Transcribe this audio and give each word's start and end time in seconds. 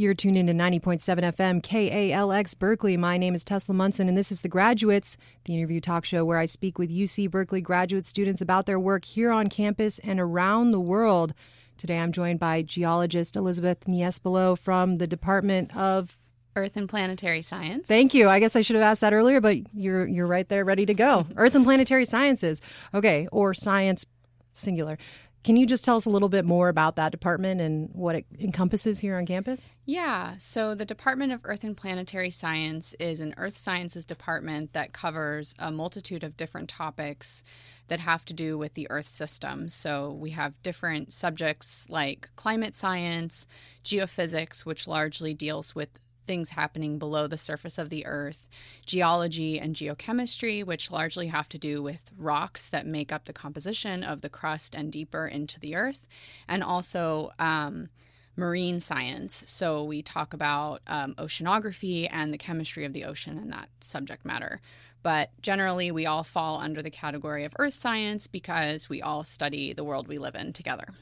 You're 0.00 0.14
tuned 0.14 0.38
into 0.38 0.54
90.7 0.54 1.02
FM 1.34 1.60
KALX 1.60 2.58
Berkeley. 2.58 2.96
My 2.96 3.18
name 3.18 3.34
is 3.34 3.44
Tesla 3.44 3.74
Munson, 3.74 4.08
and 4.08 4.16
this 4.16 4.32
is 4.32 4.40
The 4.40 4.48
Graduates, 4.48 5.18
the 5.44 5.54
interview 5.54 5.78
talk 5.78 6.06
show 6.06 6.24
where 6.24 6.38
I 6.38 6.46
speak 6.46 6.78
with 6.78 6.88
UC 6.88 7.30
Berkeley 7.30 7.60
graduate 7.60 8.06
students 8.06 8.40
about 8.40 8.64
their 8.64 8.80
work 8.80 9.04
here 9.04 9.30
on 9.30 9.48
campus 9.48 9.98
and 9.98 10.18
around 10.18 10.70
the 10.70 10.80
world. 10.80 11.34
Today 11.76 11.98
I'm 11.98 12.12
joined 12.12 12.40
by 12.40 12.62
geologist 12.62 13.36
Elizabeth 13.36 13.80
Niespolo 13.86 14.56
from 14.56 14.96
the 14.96 15.06
Department 15.06 15.76
of 15.76 16.16
Earth 16.56 16.78
and 16.78 16.88
Planetary 16.88 17.42
Science. 17.42 17.86
Thank 17.86 18.14
you. 18.14 18.26
I 18.26 18.40
guess 18.40 18.56
I 18.56 18.62
should 18.62 18.76
have 18.76 18.82
asked 18.82 19.02
that 19.02 19.12
earlier, 19.12 19.42
but 19.42 19.58
you're 19.74 20.06
you're 20.06 20.26
right 20.26 20.48
there, 20.48 20.64
ready 20.64 20.86
to 20.86 20.94
go. 20.94 21.26
Earth 21.36 21.54
and 21.54 21.62
Planetary 21.62 22.06
Sciences. 22.06 22.62
Okay, 22.94 23.28
or 23.30 23.52
science 23.52 24.06
singular. 24.54 24.96
Can 25.42 25.56
you 25.56 25.64
just 25.64 25.84
tell 25.84 25.96
us 25.96 26.04
a 26.04 26.10
little 26.10 26.28
bit 26.28 26.44
more 26.44 26.68
about 26.68 26.96
that 26.96 27.12
department 27.12 27.62
and 27.62 27.88
what 27.94 28.14
it 28.14 28.26
encompasses 28.38 28.98
here 28.98 29.16
on 29.16 29.24
campus? 29.24 29.70
Yeah, 29.86 30.34
so 30.38 30.74
the 30.74 30.84
Department 30.84 31.32
of 31.32 31.40
Earth 31.44 31.64
and 31.64 31.74
Planetary 31.74 32.30
Science 32.30 32.94
is 33.00 33.20
an 33.20 33.34
earth 33.38 33.56
sciences 33.56 34.04
department 34.04 34.74
that 34.74 34.92
covers 34.92 35.54
a 35.58 35.70
multitude 35.70 36.24
of 36.24 36.36
different 36.36 36.68
topics 36.68 37.42
that 37.88 38.00
have 38.00 38.24
to 38.26 38.34
do 38.34 38.58
with 38.58 38.74
the 38.74 38.86
Earth 38.90 39.08
system. 39.08 39.70
So 39.70 40.12
we 40.12 40.30
have 40.30 40.62
different 40.62 41.10
subjects 41.10 41.86
like 41.88 42.28
climate 42.36 42.74
science, 42.74 43.46
geophysics, 43.82 44.66
which 44.66 44.86
largely 44.86 45.32
deals 45.32 45.74
with 45.74 45.88
things 46.30 46.50
happening 46.50 46.96
below 46.96 47.26
the 47.26 47.36
surface 47.36 47.76
of 47.76 47.90
the 47.90 48.06
earth, 48.06 48.46
geology 48.86 49.58
and 49.58 49.74
geochemistry, 49.74 50.64
which 50.64 50.92
largely 50.92 51.26
have 51.26 51.48
to 51.48 51.58
do 51.58 51.82
with 51.82 52.12
rocks 52.16 52.70
that 52.70 52.86
make 52.86 53.10
up 53.10 53.24
the 53.24 53.32
composition 53.32 54.04
of 54.04 54.20
the 54.20 54.28
crust 54.28 54.72
and 54.76 54.92
deeper 54.92 55.26
into 55.26 55.58
the 55.58 55.74
earth, 55.74 56.06
and 56.46 56.62
also 56.62 57.32
um, 57.40 57.88
marine 58.36 58.78
science. 58.78 59.42
So 59.48 59.82
we 59.82 60.02
talk 60.02 60.32
about 60.32 60.82
um, 60.86 61.16
oceanography 61.18 62.08
and 62.08 62.32
the 62.32 62.38
chemistry 62.38 62.84
of 62.84 62.92
the 62.92 63.06
ocean 63.06 63.36
and 63.36 63.52
that 63.52 63.68
subject 63.80 64.24
matter. 64.24 64.60
But 65.02 65.30
generally, 65.42 65.90
we 65.90 66.06
all 66.06 66.22
fall 66.22 66.60
under 66.60 66.80
the 66.80 66.92
category 66.92 67.44
of 67.44 67.54
earth 67.58 67.74
science 67.74 68.28
because 68.28 68.88
we 68.88 69.02
all 69.02 69.24
study 69.24 69.72
the 69.72 69.82
world 69.82 70.06
we 70.06 70.18
live 70.18 70.36
in 70.36 70.52
together. 70.52 70.94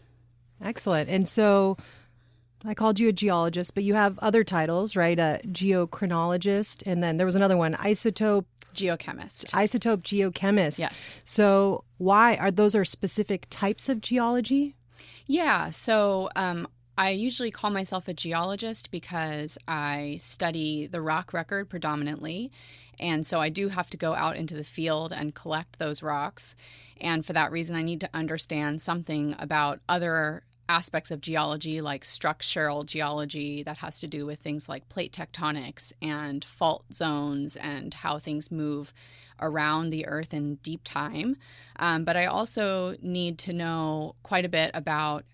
Excellent. 0.65 1.11
And 1.11 1.29
so, 1.29 1.77
I 2.65 2.75
called 2.75 2.99
you 2.99 3.09
a 3.09 3.13
geologist, 3.13 3.75
but 3.75 3.85
you 3.85 3.95
have 3.95 4.19
other 4.19 4.45
titles, 4.45 4.97
right? 4.97 5.19
A 5.19 5.41
geochronologist, 5.47 6.83
and 6.87 7.03
then 7.03 7.17
there 7.17 7.27
was 7.27 7.37
another 7.37 7.57
one, 7.57 7.75
isotope 7.75 8.47
geochemist. 8.75 9.47
Isotope 9.51 10.03
geochemist. 10.03 10.79
Yes. 10.79 11.15
So 11.25 11.85
why 11.99 12.37
are 12.37 12.51
those 12.51 12.75
are 12.75 12.85
specific 12.85 13.47
types 13.51 13.89
of 13.89 14.01
geology? 14.01 14.77
Yeah. 15.27 15.71
So 15.71 16.31
um, 16.37 16.69
I 16.97 17.11
usually 17.11 17.51
call 17.51 17.71
myself 17.71 18.09
a 18.09 18.15
geologist 18.15 18.91
because 18.91 19.59
I 19.69 20.17
study 20.21 20.87
the 20.87 21.01
rock 21.01 21.33
record 21.33 21.69
predominantly. 21.69 22.51
And 23.01 23.25
so 23.25 23.41
I 23.41 23.49
do 23.49 23.69
have 23.69 23.89
to 23.91 23.97
go 23.97 24.15
out 24.15 24.37
into 24.37 24.57
the 24.57 24.65
field 24.65 25.13
and 25.13 25.35
collect 25.35 25.79
those 25.79 26.03
rocks. 26.03 26.57
And 27.01 27.25
for 27.25 27.33
that 27.33 27.53
reason, 27.53 27.77
I 27.77 27.83
need 27.83 28.01
to 28.01 28.11
understand 28.13 28.83
something 28.83 29.37
about 29.39 29.81
other 29.89 30.43
aspects 30.69 31.11
of 31.11 31.21
geology 31.21 31.81
like 31.81 32.05
structural 32.05 32.85
geology 32.85 33.63
that 33.63 33.79
has 33.79 34.01
to 34.01 34.07
do 34.07 34.27
with 34.27 34.39
things 34.39 34.69
like 34.69 34.89
plate 34.89 35.13
tectonics 35.13 35.93
and 36.03 36.45
fault 36.45 36.85
zones 36.93 37.57
and 37.57 37.95
how 37.95 38.19
things 38.19 38.51
move 38.51 38.93
around 39.41 39.91
the 39.91 40.07
earth 40.07 40.35
in 40.35 40.57
deep 40.57 40.81
time. 40.85 41.37
Um, 41.79 42.05
but 42.05 42.17
I 42.17 42.27
also 42.27 42.97
need 43.01 43.39
to 43.41 43.53
know 43.53 44.15
quite 44.23 44.45
a 44.45 44.49
bit 44.49 44.71
about 44.75 45.25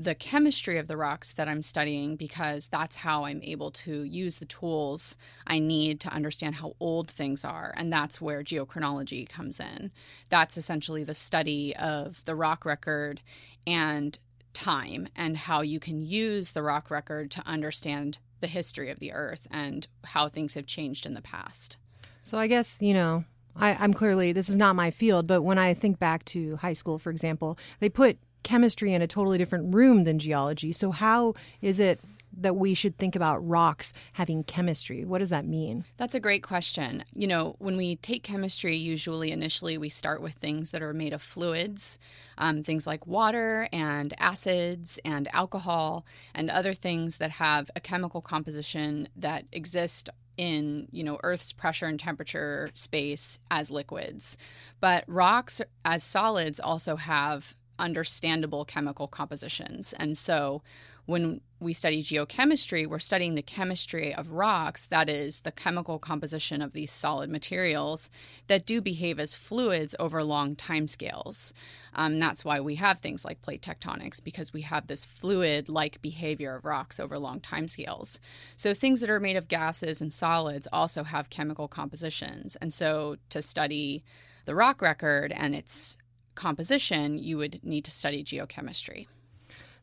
the 0.00 0.14
chemistry 0.14 0.78
of 0.78 0.86
the 0.86 0.96
rocks 0.96 1.32
that 1.32 1.48
I'm 1.48 1.60
studying 1.60 2.14
because 2.14 2.68
that's 2.68 2.94
how 2.94 3.24
I'm 3.24 3.42
able 3.42 3.72
to 3.72 4.04
use 4.04 4.38
the 4.38 4.44
tools 4.44 5.16
I 5.44 5.58
need 5.58 5.98
to 6.00 6.08
understand 6.10 6.54
how 6.54 6.76
old 6.78 7.10
things 7.10 7.44
are. 7.44 7.74
And 7.76 7.92
that's 7.92 8.20
where 8.20 8.44
geochronology 8.44 9.28
comes 9.28 9.58
in. 9.58 9.90
That's 10.30 10.56
essentially 10.56 11.02
the 11.02 11.14
study 11.14 11.74
of 11.74 12.24
the 12.26 12.36
rock 12.36 12.64
record 12.64 13.20
and 13.66 14.16
time 14.58 15.08
and 15.14 15.36
how 15.36 15.60
you 15.60 15.78
can 15.78 16.02
use 16.02 16.52
the 16.52 16.62
rock 16.62 16.90
record 16.90 17.30
to 17.30 17.46
understand 17.46 18.18
the 18.40 18.46
history 18.48 18.90
of 18.90 18.98
the 18.98 19.12
earth 19.12 19.46
and 19.50 19.86
how 20.04 20.28
things 20.28 20.54
have 20.54 20.66
changed 20.66 21.06
in 21.06 21.14
the 21.14 21.22
past. 21.22 21.76
So 22.24 22.38
I 22.38 22.48
guess, 22.48 22.76
you 22.80 22.92
know, 22.92 23.24
I, 23.54 23.74
I'm 23.74 23.94
clearly, 23.94 24.32
this 24.32 24.48
is 24.48 24.56
not 24.56 24.74
my 24.76 24.90
field, 24.90 25.26
but 25.26 25.42
when 25.42 25.58
I 25.58 25.74
think 25.74 25.98
back 25.98 26.24
to 26.26 26.56
high 26.56 26.72
school, 26.72 26.98
for 26.98 27.10
example, 27.10 27.56
they 27.80 27.88
put 27.88 28.18
chemistry 28.42 28.92
in 28.92 29.02
a 29.02 29.06
totally 29.06 29.38
different 29.38 29.74
room 29.74 30.04
than 30.04 30.18
geology. 30.18 30.72
So 30.72 30.90
how 30.90 31.34
is 31.62 31.78
it 31.80 32.00
that 32.36 32.56
we 32.56 32.74
should 32.74 32.96
think 32.96 33.16
about 33.16 33.46
rocks 33.46 33.92
having 34.12 34.44
chemistry? 34.44 35.04
What 35.04 35.18
does 35.18 35.30
that 35.30 35.46
mean? 35.46 35.84
That's 35.96 36.14
a 36.14 36.20
great 36.20 36.42
question. 36.42 37.04
You 37.14 37.26
know, 37.26 37.56
when 37.58 37.76
we 37.76 37.96
take 37.96 38.22
chemistry, 38.22 38.76
usually 38.76 39.32
initially 39.32 39.78
we 39.78 39.88
start 39.88 40.22
with 40.22 40.34
things 40.34 40.70
that 40.70 40.82
are 40.82 40.92
made 40.92 41.12
of 41.12 41.22
fluids, 41.22 41.98
um, 42.38 42.62
things 42.62 42.86
like 42.86 43.06
water 43.06 43.68
and 43.72 44.14
acids 44.18 44.98
and 45.04 45.28
alcohol 45.34 46.04
and 46.34 46.50
other 46.50 46.74
things 46.74 47.18
that 47.18 47.30
have 47.32 47.70
a 47.76 47.80
chemical 47.80 48.20
composition 48.20 49.08
that 49.16 49.44
exist 49.52 50.10
in 50.38 50.86
you 50.92 51.02
know 51.02 51.18
earth's 51.24 51.52
pressure 51.52 51.86
and 51.86 52.00
temperature 52.00 52.70
space 52.72 53.40
as 53.50 53.70
liquids 53.70 54.36
but 54.80 55.04
rocks 55.08 55.60
as 55.84 56.02
solids 56.02 56.60
also 56.60 56.94
have 56.96 57.56
understandable 57.78 58.64
chemical 58.64 59.08
compositions 59.08 59.92
and 59.98 60.16
so 60.16 60.62
when 61.08 61.40
we 61.58 61.72
study 61.72 62.02
geochemistry, 62.02 62.86
we're 62.86 62.98
studying 62.98 63.34
the 63.34 63.40
chemistry 63.40 64.14
of 64.14 64.32
rocks, 64.32 64.84
that 64.88 65.08
is, 65.08 65.40
the 65.40 65.50
chemical 65.50 65.98
composition 65.98 66.60
of 66.60 66.74
these 66.74 66.92
solid 66.92 67.30
materials 67.30 68.10
that 68.48 68.66
do 68.66 68.82
behave 68.82 69.18
as 69.18 69.34
fluids 69.34 69.94
over 69.98 70.22
long 70.22 70.54
timescales. 70.54 71.54
Um, 71.94 72.18
that's 72.18 72.44
why 72.44 72.60
we 72.60 72.74
have 72.74 73.00
things 73.00 73.24
like 73.24 73.40
plate 73.40 73.62
tectonics, 73.62 74.22
because 74.22 74.52
we 74.52 74.60
have 74.60 74.86
this 74.86 75.06
fluid 75.06 75.70
like 75.70 76.02
behavior 76.02 76.54
of 76.54 76.66
rocks 76.66 77.00
over 77.00 77.18
long 77.18 77.40
timescales. 77.40 78.18
So 78.58 78.74
things 78.74 79.00
that 79.00 79.08
are 79.08 79.18
made 79.18 79.36
of 79.36 79.48
gases 79.48 80.02
and 80.02 80.12
solids 80.12 80.68
also 80.74 81.04
have 81.04 81.30
chemical 81.30 81.68
compositions. 81.68 82.54
And 82.56 82.72
so 82.72 83.16
to 83.30 83.40
study 83.40 84.04
the 84.44 84.54
rock 84.54 84.82
record 84.82 85.32
and 85.32 85.54
its 85.54 85.96
composition, 86.34 87.16
you 87.16 87.38
would 87.38 87.60
need 87.64 87.86
to 87.86 87.90
study 87.90 88.22
geochemistry. 88.22 89.06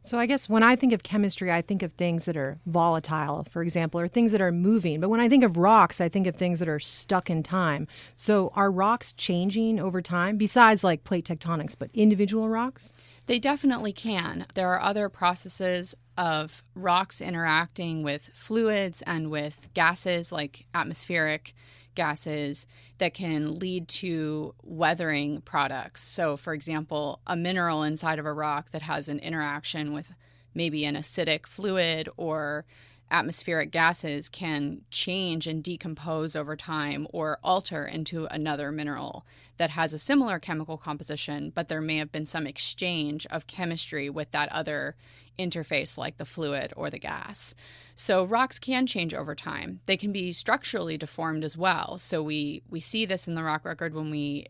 So 0.06 0.20
I 0.20 0.28
guess 0.28 0.48
when 0.48 0.62
I 0.62 0.76
think 0.76 0.94
of 0.94 1.02
chemistry, 1.02 1.52
I 1.52 1.64
think 1.64 1.82
of 1.82 1.92
things 1.94 2.26
that 2.26 2.38
are 2.38 2.60
volatile, 2.68 3.44
for 3.50 3.64
example, 3.64 4.00
or 4.00 4.08
things 4.08 4.32
that 4.34 4.42
are 4.42 4.52
moving. 4.52 5.00
But 5.00 5.10
when 5.10 5.20
I 5.20 5.28
think 5.28 5.44
of 5.44 5.58
rocks, 5.58 6.00
I 6.00 6.10
think 6.10 6.28
of 6.28 6.36
things 6.36 6.60
that 6.60 6.70
are 6.70 6.80
stuck 6.80 7.32
in 7.32 7.42
time. 7.42 7.88
So 8.16 8.52
are 8.56 8.70
rocks 8.70 9.14
changing 9.14 9.80
over 9.80 10.04
time 10.04 10.38
besides 10.38 10.84
like 10.84 11.06
plate 11.06 11.26
tectonics, 11.26 11.76
but 11.78 11.90
individual 11.96 12.50
rocks? 12.50 12.94
They 13.26 13.40
definitely 13.40 13.94
can. 13.94 14.46
There 14.54 14.72
are 14.72 14.80
other 14.80 15.10
processes 15.10 15.96
of 16.20 16.62
rocks 16.76 17.20
interacting 17.20 18.04
with 18.04 18.30
fluids 18.36 19.02
and 19.08 19.32
with 19.32 19.70
gases 19.74 20.32
like 20.32 20.68
atmospheric 20.76 21.56
gases 21.96 22.68
that 22.98 23.14
can 23.14 23.60
lead 23.60 23.88
to 23.88 24.54
weathering 24.64 25.42
products. 25.42 26.04
So, 26.04 26.38
for 26.38 26.54
example, 26.54 27.20
a 27.26 27.36
mineral 27.36 27.84
inside 27.84 28.20
of 28.20 28.26
a 28.26 28.34
rock 28.34 28.72
that 28.72 28.82
has 28.82 29.10
an 29.10 29.20
interaction 29.20 29.94
with 29.94 30.12
maybe 30.54 30.86
an 30.86 30.96
acidic 30.96 31.46
fluid 31.46 32.10
or 32.18 32.66
atmospheric 33.12 33.72
gases 33.72 34.30
can 34.30 34.82
change 34.90 35.46
and 35.48 35.64
decompose 35.64 36.36
over 36.36 36.56
time 36.56 37.08
or 37.12 37.40
alter 37.44 37.86
into 37.86 38.26
another 38.26 38.72
mineral 38.72 39.26
that 39.58 39.70
has 39.70 39.94
a 39.94 40.00
similar 40.00 40.40
chemical 40.40 40.78
composition, 40.78 41.52
but 41.54 41.68
there 41.68 41.82
may 41.82 41.98
have 41.98 42.12
been 42.12 42.26
some 42.26 42.48
exchange 42.48 43.26
of 43.28 43.48
chemistry 43.48 44.10
with 44.10 44.32
that 44.32 44.52
other 44.52 44.96
interface, 45.38 45.98
like 45.98 46.18
the 46.18 46.26
fluid 46.26 46.74
or 46.76 46.90
the 46.90 47.00
gas. 47.00 47.56
So 47.96 48.26
rocks 48.26 48.60
can 48.60 48.86
change 48.86 49.14
over 49.14 49.34
time. 49.36 49.80
They 49.86 49.97
can 49.97 50.12
be 50.12 50.34
structurally 50.34 50.97
deformed 50.97 51.44
as 51.44 51.58
well. 51.58 51.97
So 51.97 52.22
we 52.22 52.62
we 52.70 52.82
see 52.82 53.06
this 53.06 53.28
in 53.28 53.36
the 53.36 53.44
rock 53.44 53.64
record 53.66 53.94
when 53.94 54.12
we 54.12 54.47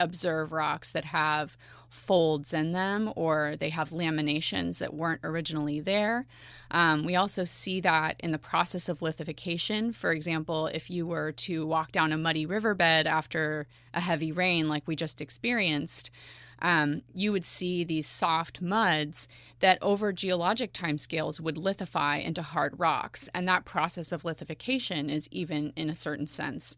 observe 0.00 0.52
rocks 0.52 0.92
that 0.92 1.04
have 1.04 1.56
folds 1.90 2.52
in 2.52 2.72
them 2.72 3.10
or 3.16 3.56
they 3.58 3.70
have 3.70 3.90
laminations 3.90 4.78
that 4.78 4.94
weren't 4.94 5.20
originally 5.24 5.80
there. 5.80 6.26
Um, 6.70 7.04
we 7.04 7.16
also 7.16 7.44
see 7.44 7.80
that 7.80 8.16
in 8.20 8.30
the 8.30 8.38
process 8.38 8.88
of 8.88 9.00
lithification. 9.00 9.92
For 9.92 10.12
example, 10.12 10.66
if 10.66 10.90
you 10.90 11.06
were 11.06 11.32
to 11.32 11.66
walk 11.66 11.92
down 11.92 12.12
a 12.12 12.18
muddy 12.18 12.46
riverbed 12.46 13.06
after 13.06 13.66
a 13.94 14.00
heavy 14.00 14.32
rain, 14.32 14.68
like 14.68 14.86
we 14.86 14.96
just 14.96 15.20
experienced, 15.20 16.10
um, 16.60 17.02
you 17.14 17.32
would 17.32 17.44
see 17.44 17.84
these 17.84 18.06
soft 18.06 18.60
muds 18.60 19.28
that 19.60 19.78
over 19.82 20.12
geologic 20.12 20.72
timescales 20.72 21.40
would 21.40 21.58
lithify 21.58 22.16
into 22.16 22.42
hard 22.42 22.78
rocks. 22.78 23.28
And 23.34 23.46
that 23.48 23.64
process 23.64 24.12
of 24.12 24.24
lithification 24.24 25.10
is 25.10 25.28
even, 25.30 25.72
in 25.76 25.90
a 25.90 25.94
certain 25.94 26.26
sense, 26.26 26.76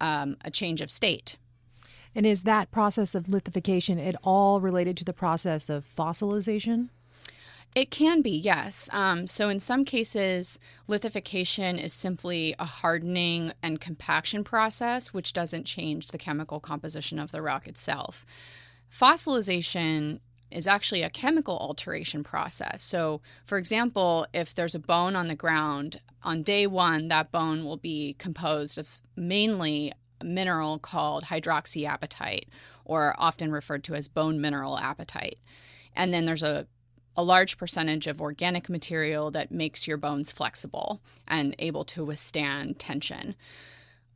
um, 0.00 0.36
a 0.44 0.50
change 0.50 0.80
of 0.80 0.90
state. 0.90 1.36
And 2.14 2.26
is 2.26 2.44
that 2.44 2.70
process 2.70 3.14
of 3.14 3.28
lithification 3.28 3.98
at 3.98 4.14
all 4.22 4.60
related 4.60 4.96
to 4.98 5.04
the 5.04 5.12
process 5.12 5.68
of 5.68 5.84
fossilization? 5.96 6.90
It 7.74 7.90
can 7.90 8.22
be, 8.22 8.30
yes. 8.30 8.88
Um, 8.92 9.26
so, 9.26 9.48
in 9.48 9.58
some 9.58 9.84
cases, 9.84 10.60
lithification 10.86 11.76
is 11.76 11.92
simply 11.92 12.54
a 12.60 12.64
hardening 12.64 13.52
and 13.64 13.80
compaction 13.80 14.44
process, 14.44 15.12
which 15.12 15.32
doesn't 15.32 15.64
change 15.64 16.08
the 16.08 16.18
chemical 16.18 16.60
composition 16.60 17.18
of 17.18 17.32
the 17.32 17.42
rock 17.42 17.66
itself. 17.66 18.24
Fossilization 18.94 20.20
is 20.50 20.66
actually 20.68 21.02
a 21.02 21.10
chemical 21.10 21.58
alteration 21.58 22.22
process. 22.22 22.80
So, 22.80 23.20
for 23.44 23.58
example, 23.58 24.26
if 24.32 24.54
there's 24.54 24.76
a 24.76 24.78
bone 24.78 25.16
on 25.16 25.26
the 25.26 25.34
ground, 25.34 26.00
on 26.22 26.44
day 26.44 26.66
one, 26.68 27.08
that 27.08 27.32
bone 27.32 27.64
will 27.64 27.76
be 27.76 28.14
composed 28.18 28.78
of 28.78 29.00
mainly 29.16 29.92
a 30.20 30.24
mineral 30.24 30.78
called 30.78 31.24
hydroxyapatite, 31.24 32.46
or 32.84 33.16
often 33.18 33.50
referred 33.50 33.82
to 33.84 33.94
as 33.94 34.06
bone 34.06 34.40
mineral 34.40 34.76
apatite. 34.76 35.38
And 35.96 36.14
then 36.14 36.24
there's 36.24 36.44
a 36.44 36.66
a 37.16 37.22
large 37.22 37.56
percentage 37.58 38.06
of 38.06 38.20
organic 38.20 38.68
material 38.68 39.30
that 39.30 39.52
makes 39.52 39.86
your 39.86 39.96
bones 39.96 40.32
flexible 40.32 41.00
and 41.28 41.54
able 41.60 41.84
to 41.84 42.04
withstand 42.04 42.78
tension. 42.78 43.36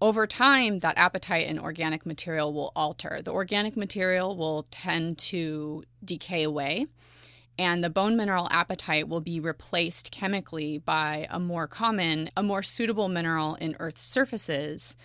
Over 0.00 0.28
time, 0.28 0.78
that 0.78 0.96
apatite 0.96 1.48
and 1.48 1.58
organic 1.58 2.06
material 2.06 2.52
will 2.52 2.72
alter. 2.76 3.20
The 3.22 3.32
organic 3.32 3.76
material 3.76 4.36
will 4.36 4.66
tend 4.70 5.18
to 5.18 5.82
decay 6.04 6.44
away, 6.44 6.86
and 7.58 7.82
the 7.82 7.90
bone 7.90 8.16
mineral 8.16 8.48
apatite 8.48 9.08
will 9.08 9.20
be 9.20 9.40
replaced 9.40 10.12
chemically 10.12 10.78
by 10.78 11.26
a 11.30 11.40
more 11.40 11.66
common, 11.66 12.30
a 12.36 12.44
more 12.44 12.62
suitable 12.62 13.08
mineral 13.08 13.56
in 13.56 13.74
Earth's 13.80 14.02
surfaces 14.02 14.96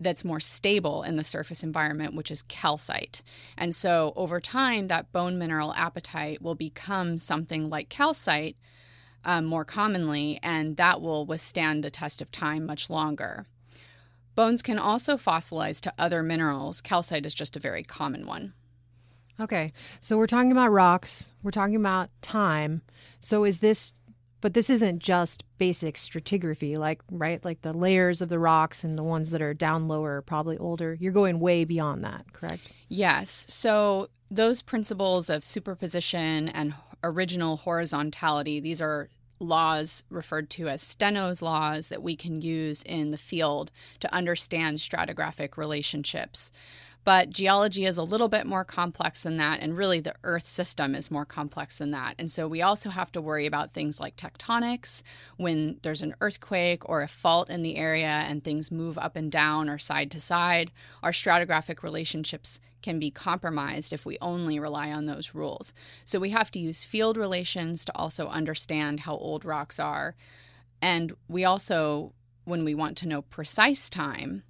that's 0.00 0.24
more 0.24 0.40
stable 0.40 1.02
in 1.02 1.16
the 1.16 1.24
surface 1.24 1.62
environment, 1.62 2.14
which 2.14 2.30
is 2.30 2.42
calcite. 2.44 3.22
And 3.58 3.74
so 3.74 4.14
over 4.16 4.40
time, 4.40 4.86
that 4.86 5.12
bone 5.12 5.38
mineral 5.38 5.74
apatite 5.74 6.40
will 6.40 6.54
become 6.54 7.18
something 7.18 7.68
like 7.68 7.90
calcite 7.90 8.56
um, 9.26 9.44
more 9.44 9.66
commonly, 9.66 10.40
and 10.42 10.78
that 10.78 11.02
will 11.02 11.26
withstand 11.26 11.84
the 11.84 11.90
test 11.90 12.22
of 12.22 12.32
time 12.32 12.64
much 12.64 12.88
longer. 12.88 13.44
Bones 14.34 14.62
can 14.62 14.78
also 14.78 15.16
fossilize 15.16 15.80
to 15.82 15.92
other 15.98 16.22
minerals. 16.22 16.80
Calcite 16.80 17.26
is 17.26 17.34
just 17.34 17.56
a 17.56 17.60
very 17.60 17.82
common 17.82 18.26
one. 18.26 18.54
Okay, 19.38 19.72
so 20.00 20.18
we're 20.18 20.26
talking 20.26 20.52
about 20.52 20.70
rocks, 20.70 21.32
we're 21.42 21.50
talking 21.50 21.76
about 21.76 22.10
time. 22.20 22.82
So 23.20 23.44
is 23.44 23.60
this 23.60 23.94
but 24.40 24.54
this 24.54 24.70
isn't 24.70 25.00
just 25.00 25.44
basic 25.58 25.96
stratigraphy, 25.96 26.76
like 26.76 27.02
right, 27.10 27.44
like 27.44 27.62
the 27.62 27.72
layers 27.72 28.22
of 28.22 28.28
the 28.28 28.38
rocks 28.38 28.84
and 28.84 28.98
the 28.98 29.02
ones 29.02 29.30
that 29.30 29.42
are 29.42 29.54
down 29.54 29.88
lower 29.88 30.16
are 30.16 30.22
probably 30.22 30.56
older. 30.58 30.94
You're 30.94 31.12
going 31.12 31.40
way 31.40 31.64
beyond 31.64 32.02
that, 32.02 32.32
correct? 32.32 32.72
Yes. 32.88 33.46
So 33.48 34.08
those 34.30 34.62
principles 34.62 35.28
of 35.28 35.44
superposition 35.44 36.48
and 36.48 36.74
original 37.04 37.58
horizontality, 37.58 38.60
these 38.60 38.80
are 38.80 39.08
laws 39.40 40.04
referred 40.10 40.50
to 40.50 40.68
as 40.68 40.82
Steno's 40.82 41.42
laws 41.42 41.88
that 41.88 42.02
we 42.02 42.14
can 42.14 42.40
use 42.40 42.82
in 42.82 43.10
the 43.10 43.16
field 43.16 43.70
to 44.00 44.14
understand 44.14 44.78
stratigraphic 44.78 45.56
relationships. 45.56 46.52
But 47.02 47.30
geology 47.30 47.86
is 47.86 47.96
a 47.96 48.02
little 48.02 48.28
bit 48.28 48.46
more 48.46 48.64
complex 48.64 49.22
than 49.22 49.38
that, 49.38 49.60
and 49.60 49.76
really 49.76 50.00
the 50.00 50.14
Earth 50.22 50.46
system 50.46 50.94
is 50.94 51.10
more 51.10 51.24
complex 51.24 51.78
than 51.78 51.92
that. 51.92 52.14
And 52.18 52.30
so 52.30 52.46
we 52.46 52.60
also 52.60 52.90
have 52.90 53.10
to 53.12 53.22
worry 53.22 53.46
about 53.46 53.70
things 53.70 53.98
like 53.98 54.16
tectonics 54.16 55.02
when 55.38 55.78
there's 55.82 56.02
an 56.02 56.14
earthquake 56.20 56.86
or 56.86 57.00
a 57.00 57.08
fault 57.08 57.48
in 57.48 57.62
the 57.62 57.76
area 57.76 58.06
and 58.06 58.44
things 58.44 58.70
move 58.70 58.98
up 58.98 59.16
and 59.16 59.32
down 59.32 59.70
or 59.70 59.78
side 59.78 60.10
to 60.10 60.20
side. 60.20 60.70
Our 61.02 61.12
stratigraphic 61.12 61.82
relationships 61.82 62.60
can 62.82 62.98
be 62.98 63.10
compromised 63.10 63.92
if 63.92 64.06
we 64.06 64.18
only 64.20 64.58
rely 64.58 64.90
on 64.90 65.06
those 65.06 65.34
rules. 65.34 65.72
So 66.04 66.18
we 66.18 66.30
have 66.30 66.50
to 66.52 66.60
use 66.60 66.84
field 66.84 67.16
relations 67.16 67.84
to 67.84 67.96
also 67.96 68.28
understand 68.28 69.00
how 69.00 69.16
old 69.16 69.44
rocks 69.44 69.78
are. 69.78 70.14
And 70.82 71.12
we 71.28 71.44
also, 71.44 72.12
when 72.44 72.64
we 72.64 72.74
want 72.74 72.96
to 72.98 73.08
know 73.08 73.22
precise 73.22 73.90
time, 73.90 74.42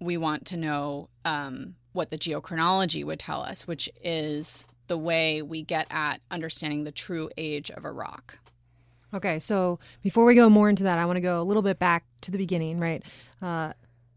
we 0.00 0.16
want 0.16 0.46
to 0.46 0.56
know 0.56 1.08
um, 1.24 1.76
what 1.92 2.10
the 2.10 2.18
geochronology 2.18 3.04
would 3.04 3.18
tell 3.18 3.42
us, 3.42 3.66
which 3.66 3.88
is 4.02 4.66
the 4.88 4.98
way 4.98 5.42
we 5.42 5.62
get 5.62 5.86
at 5.90 6.20
understanding 6.30 6.84
the 6.84 6.92
true 6.92 7.30
age 7.36 7.70
of 7.70 7.84
a 7.84 7.90
rock. 7.90 8.38
Okay, 9.14 9.38
so 9.38 9.78
before 10.02 10.24
we 10.24 10.34
go 10.34 10.48
more 10.50 10.68
into 10.68 10.82
that, 10.82 10.98
I 10.98 11.06
want 11.06 11.16
to 11.16 11.22
go 11.22 11.40
a 11.40 11.44
little 11.44 11.62
bit 11.62 11.78
back 11.78 12.04
to 12.22 12.30
the 12.30 12.38
beginning, 12.38 12.78
right? 12.78 13.02
Uh, 13.40 13.72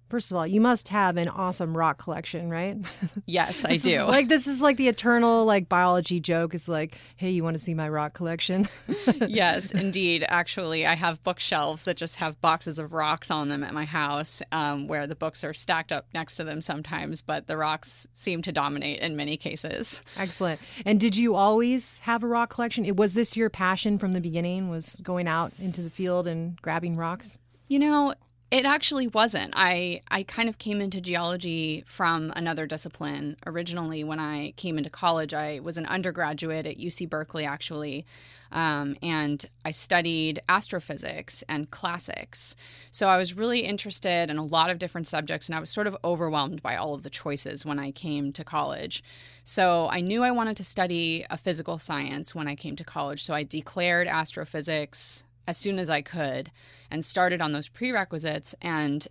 First 0.10 0.32
of 0.32 0.38
all, 0.38 0.48
you 0.48 0.60
must 0.60 0.90
have 0.90 1.18
an 1.18 1.28
awesome 1.30 1.78
rock 1.78 2.00
collection, 2.00 2.50
right? 2.50 2.78
Yes, 3.26 3.64
I 3.64 3.78
do. 3.78 4.04
like 4.04 4.28
this 4.28 4.48
is 4.48 4.60
like 4.60 4.78
the 4.78 4.88
eternal 4.88 5.46
like 5.46 5.70
biology 5.70 6.20
joke 6.20 6.56
is 6.56 6.68
like, 6.68 6.98
"Hey, 7.16 7.30
you 7.30 7.44
want 7.44 7.58
to 7.58 7.64
see 7.64 7.76
my 7.76 7.88
rock 7.88 8.14
collection?" 8.14 8.68
yes, 9.28 9.72
indeed. 9.72 10.26
Actually, 10.28 10.88
I 10.88 10.96
have 10.96 11.24
bookshelves 11.24 11.84
that 11.84 11.96
just 11.96 12.16
have 12.16 12.42
boxes 12.42 12.80
of 12.80 12.92
rocks 12.92 13.30
on 13.30 13.50
them 13.50 13.64
at 13.64 13.74
my 13.74 13.86
house, 13.86 14.42
um, 14.52 14.88
where 14.88 15.06
the 15.06 15.16
books 15.16 15.44
are 15.44 15.54
stacked 15.54 15.92
up 15.92 16.08
next 16.14 16.38
to 16.38 16.44
them 16.44 16.62
sometimes, 16.62 17.22
but 17.22 17.46
the 17.46 17.58
rocks 17.58 18.08
seem 18.14 18.42
to 18.44 18.52
dominate 18.52 19.00
in 19.00 19.16
many 19.16 19.38
cases. 19.38 20.02
Excellent. 20.18 20.60
And 20.86 21.00
did 21.00 21.16
you 21.16 21.36
always 21.36 22.00
have 22.00 22.24
a 22.24 22.28
rock 22.28 22.50
collection? 22.50 22.96
Was 22.96 23.14
this 23.14 23.38
your 23.38 23.50
passion 23.52 24.00
from 24.00 24.14
the 24.14 24.22
beginning? 24.22 24.70
Was 24.70 24.96
going 25.04 25.28
out 25.28 25.54
into 25.60 25.82
the 25.82 25.90
field 25.92 26.26
and 26.26 26.60
grabbing 26.62 26.96
rocks? 26.96 27.38
You 27.68 27.78
know, 27.80 28.16
it 28.51 28.66
actually 28.66 29.07
wasn't. 29.07 29.54
I, 29.56 30.01
I 30.10 30.24
kind 30.24 30.50
of 30.50 30.57
came 30.57 30.81
into 30.81 31.00
geology 31.00 31.84
from 31.86 32.34
another 32.36 32.66
discipline. 32.66 33.38
Originally, 33.46 34.04
when 34.04 34.19
I 34.19 34.51
came 34.57 34.80
into 34.80 34.90
college, 34.90 35.36
I 35.36 35.60
was 35.60 35.78
an 35.78 35.86
undergraduate 35.86 36.66
at 36.66 36.80
UC 36.80 37.10
Berkeley, 37.10 37.46
actually, 37.46 38.07
um, 38.51 38.96
and 39.04 39.46
I 39.63 39.69
studied 39.69 40.42
astrophysics 40.50 41.44
and 41.48 41.69
classics. 41.69 42.56
So 42.92 43.07
I 43.07 43.18
was 43.18 43.36
really 43.38 43.60
interested 43.60 44.31
in 44.31 44.40
a 44.40 44.46
lot 44.46 44.72
of 44.72 44.80
different 44.80 45.06
subjects, 45.06 45.48
and 45.48 45.56
I 45.56 45.60
was 45.60 45.69
sort 45.69 45.86
of 45.86 45.96
overwhelmed 46.04 46.63
by 46.63 46.75
all 46.75 46.96
of 46.96 47.04
the 47.04 47.12
choices 47.12 47.68
when 47.68 47.78
I 47.78 47.92
came 47.92 48.34
to 48.34 48.44
college. 48.44 49.04
So 49.44 49.88
I 49.92 50.01
knew 50.01 50.24
I 50.24 50.31
wanted 50.31 50.57
to 50.57 50.63
study 50.63 51.24
a 51.30 51.38
physical 51.38 51.78
science 51.78 52.34
when 52.34 52.48
I 52.48 52.56
came 52.56 52.75
to 52.78 52.84
college. 52.84 53.24
So 53.24 53.36
I 53.36 53.44
declared 53.44 54.07
astrophysics 54.07 55.24
as 55.50 55.57
soon 55.57 55.80
as 55.80 55.90
I 55.90 56.04
could 56.04 56.51
and 56.92 57.04
started 57.04 57.42
on 57.42 57.54
those 57.54 57.68
prerequisites. 57.68 58.54
And 58.62 59.07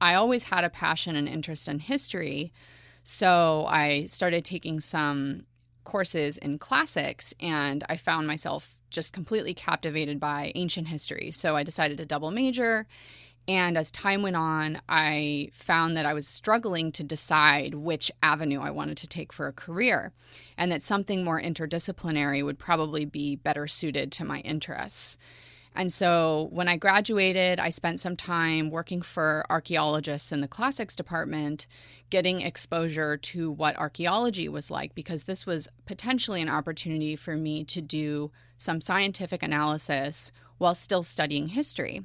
I 0.00 0.14
always 0.14 0.44
had 0.44 0.64
a 0.64 0.70
passion 0.70 1.16
and 1.16 1.28
interest 1.28 1.68
in 1.68 1.80
history. 1.80 2.50
So 3.02 3.66
I 3.68 4.06
started 4.06 4.42
taking 4.42 4.80
some 4.80 5.44
courses 5.84 6.38
in 6.38 6.58
classics 6.58 7.34
and 7.40 7.84
I 7.90 7.96
found 7.98 8.26
myself 8.26 8.74
just 8.88 9.12
completely 9.12 9.52
captivated 9.52 10.18
by 10.18 10.50
ancient 10.54 10.88
history. 10.88 11.30
So 11.30 11.56
I 11.56 11.62
decided 11.62 11.98
to 11.98 12.06
double 12.06 12.30
major. 12.30 12.86
And 13.46 13.76
as 13.76 13.90
time 13.90 14.22
went 14.22 14.36
on, 14.36 14.80
I 14.88 15.50
found 15.52 15.96
that 15.96 16.06
I 16.06 16.14
was 16.14 16.26
struggling 16.26 16.90
to 16.92 17.04
decide 17.04 17.74
which 17.74 18.10
avenue 18.22 18.60
I 18.60 18.70
wanted 18.70 18.96
to 18.98 19.06
take 19.06 19.32
for 19.32 19.46
a 19.46 19.52
career, 19.52 20.12
and 20.56 20.72
that 20.72 20.82
something 20.82 21.22
more 21.22 21.40
interdisciplinary 21.40 22.44
would 22.44 22.58
probably 22.58 23.04
be 23.04 23.36
better 23.36 23.68
suited 23.68 24.10
to 24.12 24.24
my 24.24 24.40
interests. 24.40 25.16
And 25.76 25.92
so 25.92 26.48
when 26.52 26.68
I 26.68 26.78
graduated, 26.78 27.60
I 27.60 27.68
spent 27.68 28.00
some 28.00 28.16
time 28.16 28.70
working 28.70 29.02
for 29.02 29.44
archaeologists 29.50 30.32
in 30.32 30.40
the 30.40 30.48
classics 30.48 30.96
department, 30.96 31.66
getting 32.08 32.40
exposure 32.40 33.18
to 33.18 33.50
what 33.50 33.76
archaeology 33.76 34.48
was 34.48 34.70
like, 34.70 34.94
because 34.94 35.24
this 35.24 35.44
was 35.44 35.68
potentially 35.84 36.40
an 36.40 36.48
opportunity 36.48 37.14
for 37.14 37.36
me 37.36 37.62
to 37.64 37.82
do 37.82 38.32
some 38.56 38.80
scientific 38.80 39.42
analysis 39.42 40.32
while 40.56 40.74
still 40.74 41.02
studying 41.02 41.48
history. 41.48 42.02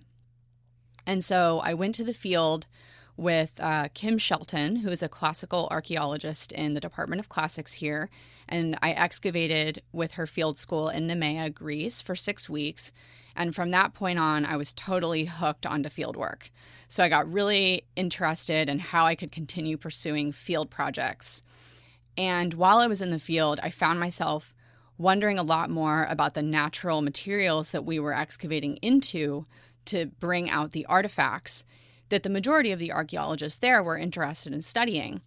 And 1.08 1.24
so 1.24 1.62
I 1.64 1.74
went 1.74 1.96
to 1.96 2.04
the 2.04 2.14
field 2.14 2.68
with 3.16 3.58
uh, 3.60 3.88
Kim 3.94 4.18
Shelton, 4.18 4.76
who 4.76 4.90
is 4.90 5.04
a 5.04 5.10
classical 5.10 5.70
archaeologist 5.72 6.52
in 6.52 6.74
the 6.74 6.80
Department 6.80 7.20
of 7.20 7.30
Classics 7.30 7.72
here. 7.72 8.10
And 8.50 8.78
I 8.82 8.92
excavated 8.92 9.82
with 9.94 10.14
her 10.14 10.28
field 10.28 10.58
school 10.58 10.90
in 10.90 11.08
Nemea, 11.08 11.54
Greece, 11.54 12.02
for 12.02 12.16
six 12.16 12.50
weeks. 12.50 12.92
And 13.36 13.56
from 13.56 13.72
that 13.72 13.94
point 13.94 14.20
on, 14.20 14.46
I 14.46 14.58
was 14.58 14.74
totally 14.74 15.26
hooked 15.26 15.66
onto 15.66 15.90
field 15.90 16.16
work. 16.16 16.52
So 16.88 17.04
I 17.04 17.10
got 17.10 17.32
really 17.32 17.86
interested 17.96 18.68
in 18.68 18.80
how 18.80 19.06
I 19.06 19.16
could 19.16 19.32
continue 19.32 19.78
pursuing 19.78 20.32
field 20.32 20.70
projects. 20.70 21.44
And 22.18 22.54
while 22.54 22.80
I 22.80 22.88
was 22.88 23.02
in 23.02 23.12
the 23.12 23.20
field, 23.20 23.60
I 23.64 23.70
found 23.70 24.00
myself 24.00 24.54
wondering 24.98 25.40
a 25.40 25.44
lot 25.44 25.70
more 25.70 26.06
about 26.10 26.34
the 26.34 26.42
natural 26.42 27.02
materials 27.02 27.72
that 27.72 27.86
we 27.86 28.00
were 28.00 28.14
excavating 28.14 28.78
into 28.78 29.46
to 29.86 30.08
bring 30.20 30.50
out 30.50 30.72
the 30.72 30.86
artifacts 30.86 31.66
that 32.10 32.24
the 32.24 32.30
majority 32.30 32.72
of 32.72 32.80
the 32.80 32.92
archaeologists 32.92 33.60
there 33.60 33.82
were 33.82 33.98
interested 33.98 34.54
in 34.54 34.62
studying. 34.62 35.22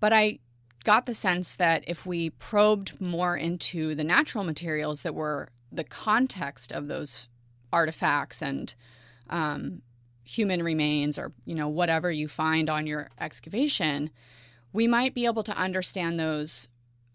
But 0.00 0.12
I 0.12 0.38
got 0.84 1.06
the 1.06 1.14
sense 1.14 1.56
that 1.56 1.82
if 1.86 2.06
we 2.06 2.30
probed 2.30 3.00
more 3.00 3.36
into 3.36 3.94
the 3.94 4.04
natural 4.04 4.44
materials 4.44 5.02
that 5.02 5.14
were 5.14 5.48
the 5.74 5.84
context 5.84 6.72
of 6.72 6.88
those 6.88 7.28
artifacts 7.72 8.42
and 8.42 8.74
um, 9.30 9.82
human 10.22 10.62
remains 10.62 11.18
or 11.18 11.32
you 11.44 11.54
know 11.54 11.68
whatever 11.68 12.10
you 12.10 12.28
find 12.28 12.70
on 12.70 12.86
your 12.86 13.10
excavation 13.20 14.10
we 14.72 14.88
might 14.88 15.14
be 15.14 15.26
able 15.26 15.42
to 15.44 15.56
understand 15.56 16.18
those 16.18 16.68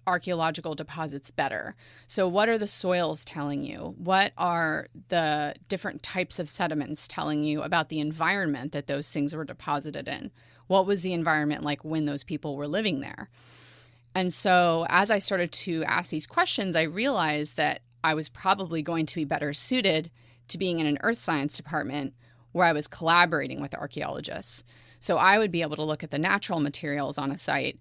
archaeological 0.07 0.73
deposits 0.73 1.29
better. 1.29 1.75
So, 2.07 2.27
what 2.27 2.49
are 2.49 2.57
the 2.57 2.67
soils 2.67 3.23
telling 3.23 3.63
you? 3.63 3.93
What 3.97 4.33
are 4.37 4.87
the 5.09 5.53
different 5.67 6.01
types 6.01 6.39
of 6.39 6.49
sediments 6.49 7.07
telling 7.07 7.43
you 7.43 7.61
about 7.61 7.89
the 7.89 7.99
environment 7.99 8.71
that 8.71 8.87
those 8.87 9.11
things 9.11 9.35
were 9.35 9.45
deposited 9.45 10.07
in? 10.07 10.31
What 10.67 10.87
was 10.87 11.03
the 11.03 11.13
environment 11.13 11.63
like 11.63 11.85
when 11.85 12.05
those 12.05 12.23
people 12.23 12.55
were 12.55 12.67
living 12.67 13.01
there? 13.01 13.29
And 14.15 14.33
so, 14.33 14.87
as 14.89 15.11
I 15.11 15.19
started 15.19 15.51
to 15.51 15.83
ask 15.83 16.09
these 16.09 16.27
questions, 16.27 16.75
I 16.75 16.83
realized 16.83 17.57
that 17.57 17.81
I 18.03 18.13
was 18.13 18.29
probably 18.29 18.81
going 18.81 19.05
to 19.07 19.15
be 19.15 19.25
better 19.25 19.53
suited 19.53 20.11
to 20.49 20.57
being 20.57 20.79
in 20.79 20.85
an 20.85 20.97
earth 21.01 21.19
science 21.19 21.57
department 21.57 22.13
where 22.51 22.65
I 22.65 22.73
was 22.73 22.87
collaborating 22.87 23.61
with 23.61 23.75
archaeologists. 23.75 24.63
So, 24.99 25.17
I 25.17 25.37
would 25.37 25.51
be 25.51 25.61
able 25.61 25.77
to 25.77 25.83
look 25.83 26.03
at 26.03 26.11
the 26.11 26.19
natural 26.19 26.59
materials 26.59 27.17
on 27.17 27.31
a 27.31 27.37
site 27.37 27.79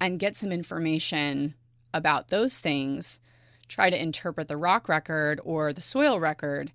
and 0.00 0.18
get 0.18 0.36
some 0.36 0.52
information 0.52 1.54
about 1.92 2.28
those 2.28 2.58
things, 2.58 3.20
try 3.68 3.90
to 3.90 4.00
interpret 4.00 4.48
the 4.48 4.56
rock 4.56 4.88
record 4.88 5.40
or 5.44 5.72
the 5.72 5.82
soil 5.82 6.18
record, 6.18 6.72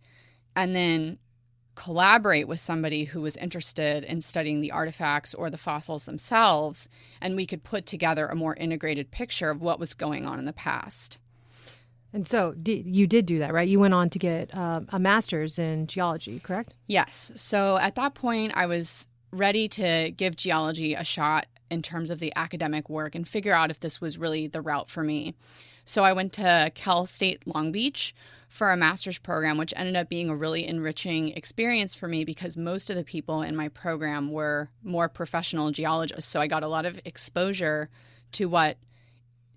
and 0.55 0.75
then 0.75 1.17
collaborate 1.75 2.47
with 2.47 2.59
somebody 2.59 3.05
who 3.05 3.21
was 3.21 3.37
interested 3.37 4.03
in 4.03 4.19
studying 4.19 4.59
the 4.59 4.71
artifacts 4.71 5.33
or 5.33 5.49
the 5.49 5.57
fossils 5.57 6.05
themselves, 6.05 6.89
and 7.21 7.35
we 7.35 7.45
could 7.45 7.63
put 7.63 7.85
together 7.85 8.27
a 8.27 8.35
more 8.35 8.55
integrated 8.55 9.11
picture 9.11 9.49
of 9.49 9.61
what 9.61 9.79
was 9.79 9.93
going 9.93 10.25
on 10.25 10.39
in 10.39 10.45
the 10.45 10.53
past. 10.53 11.19
And 12.13 12.27
so 12.27 12.55
you 12.65 13.05
did 13.05 13.25
do 13.25 13.39
that, 13.39 13.53
right? 13.53 13.67
You 13.67 13.79
went 13.79 13.93
on 13.93 14.09
to 14.09 14.19
get 14.19 14.53
uh, 14.55 14.81
a 14.89 14.99
master's 14.99 15.59
in 15.59 15.87
geology, 15.87 16.39
correct? 16.39 16.75
Yes. 16.87 17.31
So 17.35 17.77
at 17.77 17.95
that 17.95 18.15
point, 18.15 18.53
I 18.55 18.65
was 18.65 19.07
ready 19.31 19.67
to 19.67 20.11
give 20.17 20.35
geology 20.35 20.95
a 20.95 21.03
shot 21.03 21.45
in 21.69 21.81
terms 21.83 22.09
of 22.09 22.19
the 22.19 22.33
academic 22.35 22.89
work 22.89 23.13
and 23.13 23.27
figure 23.27 23.53
out 23.53 23.69
if 23.69 23.79
this 23.79 24.01
was 24.01 24.17
really 24.17 24.47
the 24.47 24.61
route 24.61 24.89
for 24.89 25.03
me. 25.03 25.35
So 25.85 26.03
I 26.03 26.13
went 26.13 26.33
to 26.33 26.71
Cal 26.75 27.05
State 27.05 27.45
Long 27.45 27.71
Beach 27.71 28.15
for 28.47 28.71
a 28.71 28.77
master's 28.77 29.19
program, 29.19 29.57
which 29.57 29.73
ended 29.75 29.95
up 29.95 30.09
being 30.09 30.29
a 30.29 30.35
really 30.35 30.65
enriching 30.67 31.29
experience 31.29 31.93
for 31.93 32.07
me 32.07 32.25
because 32.25 32.57
most 32.57 32.89
of 32.89 32.95
the 32.95 33.03
people 33.03 33.43
in 33.43 33.55
my 33.55 33.69
program 33.69 34.31
were 34.31 34.69
more 34.83 35.07
professional 35.07 35.69
geologists. 35.71 36.29
So 36.29 36.41
I 36.41 36.47
got 36.47 36.63
a 36.63 36.67
lot 36.67 36.85
of 36.85 36.99
exposure 37.05 37.89
to 38.33 38.45
what 38.45 38.77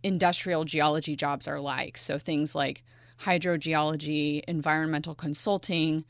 industrial 0.02 0.64
geology 0.64 1.16
jobs 1.16 1.46
are 1.48 1.60
like. 1.60 1.98
So 1.98 2.18
things 2.18 2.54
like 2.54 2.82
hydrogeology, 3.20 4.42
environmental 4.48 5.14
consulting, 5.14 6.04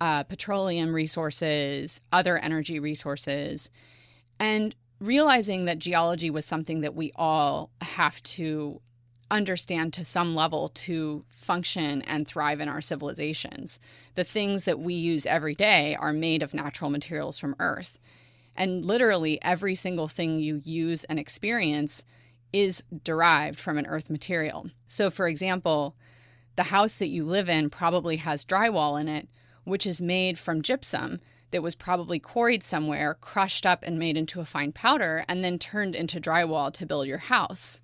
uh, 0.00 0.22
petroleum 0.24 0.94
resources, 0.94 2.00
other 2.12 2.38
energy 2.38 2.78
resources. 2.80 3.70
And 4.38 4.74
realizing 5.00 5.66
that 5.66 5.78
geology 5.78 6.30
was 6.30 6.44
something 6.44 6.80
that 6.80 6.94
we 6.94 7.12
all 7.16 7.70
have 7.80 8.22
to 8.22 8.80
understand 9.30 9.92
to 9.92 10.04
some 10.04 10.34
level 10.34 10.68
to 10.70 11.24
function 11.30 12.00
and 12.02 12.26
thrive 12.26 12.60
in 12.60 12.68
our 12.68 12.80
civilizations. 12.80 13.80
The 14.14 14.24
things 14.24 14.64
that 14.64 14.78
we 14.78 14.94
use 14.94 15.26
every 15.26 15.54
day 15.54 15.96
are 15.98 16.12
made 16.12 16.42
of 16.42 16.54
natural 16.54 16.90
materials 16.90 17.38
from 17.38 17.56
Earth. 17.58 17.98
And 18.54 18.84
literally 18.84 19.42
every 19.42 19.74
single 19.74 20.08
thing 20.08 20.38
you 20.38 20.60
use 20.64 21.04
and 21.04 21.18
experience 21.18 22.04
is 22.52 22.82
derived 23.04 23.58
from 23.58 23.78
an 23.78 23.86
Earth 23.86 24.10
material. 24.10 24.70
So, 24.88 25.10
for 25.10 25.28
example, 25.28 25.96
the 26.56 26.64
house 26.64 26.98
that 26.98 27.08
you 27.08 27.24
live 27.24 27.48
in 27.48 27.70
probably 27.70 28.16
has 28.16 28.44
drywall 28.44 29.00
in 29.00 29.08
it, 29.08 29.28
which 29.64 29.86
is 29.86 30.00
made 30.00 30.38
from 30.38 30.62
gypsum 30.62 31.20
that 31.50 31.62
was 31.62 31.74
probably 31.74 32.18
quarried 32.18 32.62
somewhere, 32.62 33.14
crushed 33.20 33.66
up 33.66 33.82
and 33.82 33.98
made 33.98 34.16
into 34.16 34.40
a 34.40 34.44
fine 34.44 34.72
powder, 34.72 35.24
and 35.28 35.44
then 35.44 35.58
turned 35.58 35.94
into 35.94 36.20
drywall 36.20 36.72
to 36.72 36.86
build 36.86 37.06
your 37.06 37.18
house. 37.18 37.80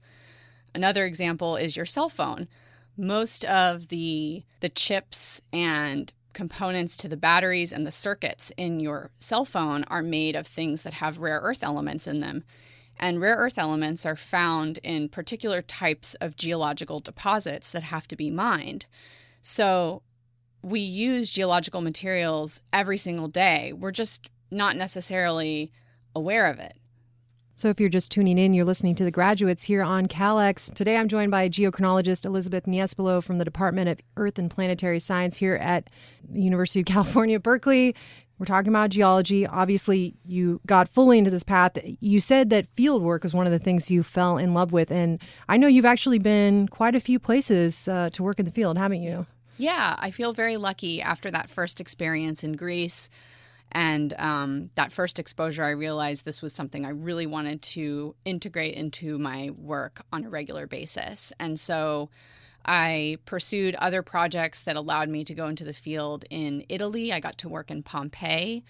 Another 0.74 1.04
example 1.04 1.56
is 1.56 1.76
your 1.76 1.86
cell 1.86 2.08
phone. 2.08 2.48
Most 2.96 3.44
of 3.44 3.88
the 3.88 4.44
the 4.60 4.68
chips 4.68 5.40
and 5.52 6.12
components 6.32 6.96
to 6.96 7.08
the 7.08 7.16
batteries 7.16 7.72
and 7.72 7.86
the 7.86 7.90
circuits 7.90 8.52
in 8.56 8.80
your 8.80 9.10
cell 9.18 9.44
phone 9.44 9.84
are 9.84 10.02
made 10.02 10.34
of 10.34 10.46
things 10.46 10.82
that 10.82 10.94
have 10.94 11.18
rare 11.18 11.40
earth 11.40 11.62
elements 11.62 12.06
in 12.06 12.20
them. 12.20 12.44
And 13.02 13.20
rare 13.20 13.34
earth 13.34 13.58
elements 13.58 14.06
are 14.06 14.14
found 14.14 14.78
in 14.78 15.08
particular 15.08 15.60
types 15.60 16.14
of 16.20 16.36
geological 16.36 17.00
deposits 17.00 17.72
that 17.72 17.82
have 17.82 18.06
to 18.06 18.16
be 18.16 18.30
mined. 18.30 18.86
So 19.42 20.02
we 20.62 20.78
use 20.78 21.28
geological 21.28 21.80
materials 21.80 22.62
every 22.72 22.96
single 22.96 23.26
day. 23.26 23.72
We're 23.72 23.90
just 23.90 24.30
not 24.52 24.76
necessarily 24.76 25.72
aware 26.14 26.46
of 26.46 26.60
it. 26.60 26.76
So, 27.54 27.68
if 27.68 27.78
you're 27.78 27.90
just 27.90 28.10
tuning 28.10 28.38
in, 28.38 28.54
you're 28.54 28.64
listening 28.64 28.94
to 28.94 29.04
the 29.04 29.10
graduates 29.10 29.64
here 29.64 29.82
on 29.82 30.06
KALX. 30.06 30.72
Today, 30.72 30.96
I'm 30.96 31.06
joined 31.06 31.30
by 31.30 31.50
geochronologist 31.50 32.24
Elizabeth 32.24 32.64
Niespolo 32.64 33.22
from 33.22 33.36
the 33.36 33.44
Department 33.44 33.90
of 33.90 34.00
Earth 34.16 34.38
and 34.38 34.50
Planetary 34.50 34.98
Science 34.98 35.36
here 35.36 35.56
at 35.56 35.90
the 36.28 36.40
University 36.40 36.80
of 36.80 36.86
California, 36.86 37.38
Berkeley. 37.38 37.94
We're 38.42 38.46
talking 38.46 38.70
about 38.70 38.90
geology. 38.90 39.46
Obviously, 39.46 40.16
you 40.26 40.60
got 40.66 40.88
fully 40.88 41.16
into 41.16 41.30
this 41.30 41.44
path. 41.44 41.78
You 42.00 42.18
said 42.18 42.50
that 42.50 42.66
field 42.74 43.00
work 43.00 43.22
was 43.22 43.32
one 43.32 43.46
of 43.46 43.52
the 43.52 43.58
things 43.60 43.88
you 43.88 44.02
fell 44.02 44.36
in 44.36 44.52
love 44.52 44.72
with. 44.72 44.90
And 44.90 45.20
I 45.48 45.56
know 45.56 45.68
you've 45.68 45.84
actually 45.84 46.18
been 46.18 46.66
quite 46.66 46.96
a 46.96 47.00
few 47.00 47.20
places 47.20 47.86
uh, 47.86 48.10
to 48.14 48.22
work 48.24 48.40
in 48.40 48.44
the 48.44 48.50
field, 48.50 48.76
haven't 48.76 49.04
you? 49.04 49.26
Yeah, 49.58 49.94
I 49.96 50.10
feel 50.10 50.32
very 50.32 50.56
lucky 50.56 51.00
after 51.00 51.30
that 51.30 51.50
first 51.50 51.80
experience 51.80 52.42
in 52.42 52.54
Greece 52.54 53.08
and 53.70 54.12
um, 54.18 54.70
that 54.74 54.90
first 54.90 55.20
exposure, 55.20 55.62
I 55.62 55.70
realized 55.70 56.24
this 56.24 56.42
was 56.42 56.52
something 56.52 56.84
I 56.84 56.90
really 56.90 57.26
wanted 57.26 57.62
to 57.62 58.16
integrate 58.24 58.74
into 58.74 59.18
my 59.18 59.50
work 59.56 60.02
on 60.12 60.24
a 60.24 60.28
regular 60.28 60.66
basis. 60.66 61.32
And 61.38 61.60
so 61.60 62.10
I 62.64 63.18
pursued 63.24 63.74
other 63.76 64.02
projects 64.02 64.64
that 64.64 64.76
allowed 64.76 65.08
me 65.08 65.24
to 65.24 65.34
go 65.34 65.48
into 65.48 65.64
the 65.64 65.72
field 65.72 66.24
in 66.30 66.64
Italy. 66.68 67.12
I 67.12 67.20
got 67.20 67.38
to 67.38 67.48
work 67.48 67.70
in 67.70 67.82
Pompeii 67.82 68.64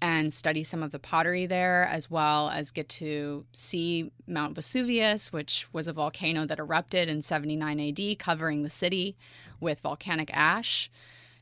and 0.00 0.32
study 0.32 0.62
some 0.62 0.82
of 0.82 0.92
the 0.92 0.98
pottery 0.98 1.46
there, 1.46 1.86
as 1.86 2.10
well 2.10 2.50
as 2.50 2.70
get 2.70 2.88
to 2.88 3.44
see 3.52 4.12
Mount 4.26 4.54
Vesuvius, 4.54 5.32
which 5.32 5.66
was 5.72 5.88
a 5.88 5.92
volcano 5.92 6.46
that 6.46 6.58
erupted 6.58 7.08
in 7.08 7.22
79 7.22 7.80
AD, 7.80 8.18
covering 8.18 8.62
the 8.62 8.70
city 8.70 9.16
with 9.60 9.80
volcanic 9.80 10.30
ash. 10.32 10.90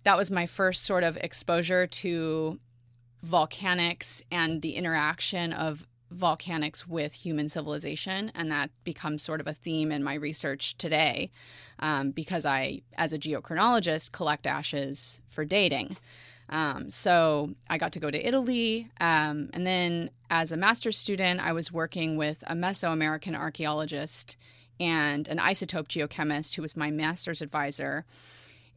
That 0.04 0.16
was 0.16 0.30
my 0.30 0.46
first 0.46 0.84
sort 0.84 1.02
of 1.02 1.16
exposure 1.18 1.86
to 1.86 2.58
volcanics 3.26 4.22
and 4.30 4.62
the 4.62 4.76
interaction 4.76 5.52
of 5.52 5.86
volcanics 6.14 6.86
with 6.86 7.12
human 7.12 7.48
civilization. 7.48 8.30
And 8.34 8.50
that 8.50 8.70
becomes 8.84 9.22
sort 9.22 9.40
of 9.40 9.46
a 9.46 9.54
theme 9.54 9.92
in 9.92 10.02
my 10.02 10.14
research 10.14 10.76
today 10.78 11.30
um, 11.78 12.10
because 12.10 12.46
I, 12.46 12.82
as 12.96 13.12
a 13.12 13.18
geochronologist, 13.18 14.12
collect 14.12 14.46
ashes 14.46 15.20
for 15.28 15.44
dating. 15.44 15.96
Um, 16.48 16.90
so 16.90 17.50
I 17.68 17.78
got 17.78 17.92
to 17.92 18.00
go 18.00 18.10
to 18.10 18.26
Italy. 18.26 18.88
Um, 19.00 19.50
and 19.52 19.66
then 19.66 20.10
as 20.30 20.52
a 20.52 20.56
master's 20.56 20.96
student, 20.96 21.40
I 21.40 21.52
was 21.52 21.72
working 21.72 22.16
with 22.16 22.42
a 22.46 22.54
Mesoamerican 22.54 23.36
archaeologist 23.36 24.36
and 24.78 25.26
an 25.28 25.38
isotope 25.38 25.88
geochemist 25.88 26.54
who 26.54 26.62
was 26.62 26.76
my 26.76 26.90
master's 26.90 27.42
advisor. 27.42 28.04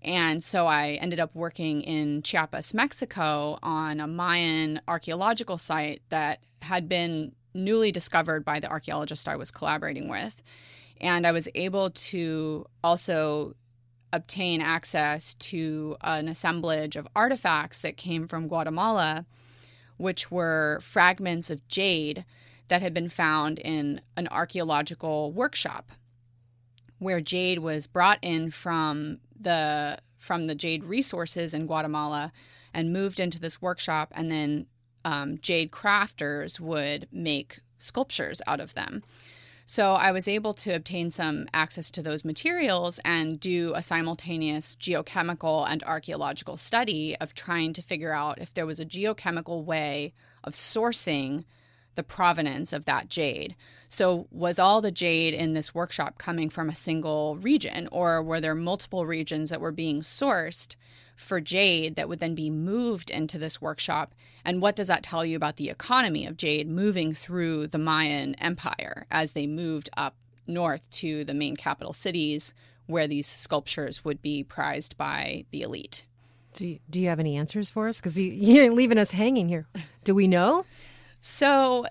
And 0.02 0.44
so 0.44 0.66
I 0.66 0.92
ended 0.94 1.20
up 1.20 1.36
working 1.36 1.82
in 1.82 2.22
Chiapas, 2.22 2.74
Mexico 2.74 3.60
on 3.62 4.00
a 4.00 4.08
Mayan 4.08 4.82
archaeological 4.88 5.58
site 5.58 6.02
that 6.10 6.40
had 6.62 6.90
been 6.90 7.34
newly 7.54 7.92
discovered 7.92 8.46
by 8.46 8.60
the 8.60 8.70
archaeologist 8.70 9.28
I 9.28 9.36
was 9.36 9.52
collaborating 9.52 10.10
with. 10.10 10.42
And 11.02 11.26
I 11.26 11.32
was 11.32 11.48
able 11.56 11.92
to 11.92 12.66
also 12.84 13.56
obtain 14.12 14.62
access 14.62 15.34
to 15.36 15.96
an 16.02 16.28
assemblage 16.28 16.96
of 16.96 17.08
artifacts 17.16 17.82
that 17.82 17.98
came 17.98 18.28
from 18.28 18.48
Guatemala, 18.48 19.26
which 19.98 20.32
were 20.32 20.80
fragments 20.82 21.50
of 21.50 21.68
jade 21.68 22.26
that 22.68 22.82
had 22.82 22.94
been 22.94 23.10
found 23.10 23.60
in 23.60 24.02
an 24.16 24.28
archaeological 24.30 25.32
workshop 25.32 25.92
where 27.00 27.22
jade 27.22 27.60
was 27.60 27.88
brought 27.88 28.20
in 28.22 28.52
from 28.52 29.20
the 29.40 29.98
from 30.18 30.48
the 30.48 30.56
jade 30.56 30.84
resources 30.84 31.54
in 31.54 31.66
Guatemala 31.66 32.32
and 32.74 32.94
moved 32.94 33.20
into 33.20 33.40
this 33.40 33.62
workshop 33.62 34.12
and 34.16 34.30
then 34.32 34.68
um, 35.06 35.38
jade 35.42 35.72
crafters 35.72 36.60
would 36.60 37.08
make 37.12 37.60
sculptures 37.78 38.42
out 38.48 38.60
of 38.60 38.74
them. 38.74 39.04
So 39.66 39.94
I 39.94 40.12
was 40.12 40.28
able 40.28 40.56
to 40.56 40.74
obtain 40.74 41.12
some 41.12 41.48
access 41.54 41.92
to 41.92 42.02
those 42.02 42.26
materials 42.26 43.00
and 43.06 43.40
do 43.40 43.74
a 43.76 43.84
simultaneous 43.84 44.76
geochemical 44.76 45.70
and 45.70 45.84
archaeological 45.84 46.58
study 46.58 47.16
of 47.22 47.36
trying 47.36 47.74
to 47.74 47.84
figure 47.84 48.12
out 48.12 48.40
if 48.42 48.52
there 48.56 48.66
was 48.66 48.80
a 48.80 48.86
geochemical 48.86 49.64
way 49.64 50.12
of 50.44 50.54
sourcing 50.54 51.44
the 51.94 52.02
provenance 52.02 52.74
of 52.74 52.86
that 52.86 53.10
jade. 53.10 53.56
So, 53.90 54.26
was 54.32 54.58
all 54.58 54.82
the 54.82 54.90
jade 54.90 55.36
in 55.36 55.52
this 55.52 55.76
workshop 55.76 56.18
coming 56.18 56.50
from 56.50 56.70
a 56.70 56.76
single 56.76 57.36
region, 57.36 57.90
or 57.92 58.24
were 58.24 58.42
there 58.42 58.56
multiple 58.56 59.06
regions 59.06 59.52
that 59.52 59.62
were 59.62 59.72
being 59.72 60.02
sourced 60.02 60.76
for 61.20 61.42
jade 61.42 61.96
that 61.96 62.10
would 62.10 62.20
then 62.20 62.36
be 62.36 62.50
moved 62.50 63.12
into 63.12 63.38
this 63.38 63.62
workshop? 63.62 64.14
And 64.46 64.62
what 64.62 64.76
does 64.76 64.88
that 64.88 65.04
tell 65.04 65.26
you 65.26 65.36
about 65.36 65.58
the 65.58 65.70
economy 65.70 66.26
of 66.26 66.38
jade 66.38 66.68
moving 66.68 67.14
through 67.14 67.68
the 67.68 67.78
Mayan 67.78 68.36
Empire 68.36 69.06
as 69.12 69.34
they 69.34 69.46
moved 69.46 69.90
up 69.98 70.16
north 70.48 70.90
to 70.90 71.24
the 71.26 71.34
main 71.34 71.56
capital 71.56 71.94
cities 71.94 72.54
where 72.88 73.08
these 73.08 73.28
sculptures 73.28 74.04
would 74.04 74.22
be 74.22 74.44
prized 74.44 74.98
by 74.98 75.46
the 75.52 75.62
elite. 75.62 76.04
Do 76.54 76.68
you, 76.68 76.80
do 76.90 77.00
you 77.00 77.10
have 77.10 77.20
any 77.20 77.38
answers 77.38 77.70
for 77.70 77.88
us? 77.88 77.98
Because 77.98 78.20
you, 78.20 78.32
you're 78.34 78.74
leaving 78.74 78.98
us 78.98 79.12
hanging 79.12 79.48
here. 79.48 79.68
Do 80.04 80.16
we 80.16 80.28
know? 80.28 80.66
So 81.20 81.86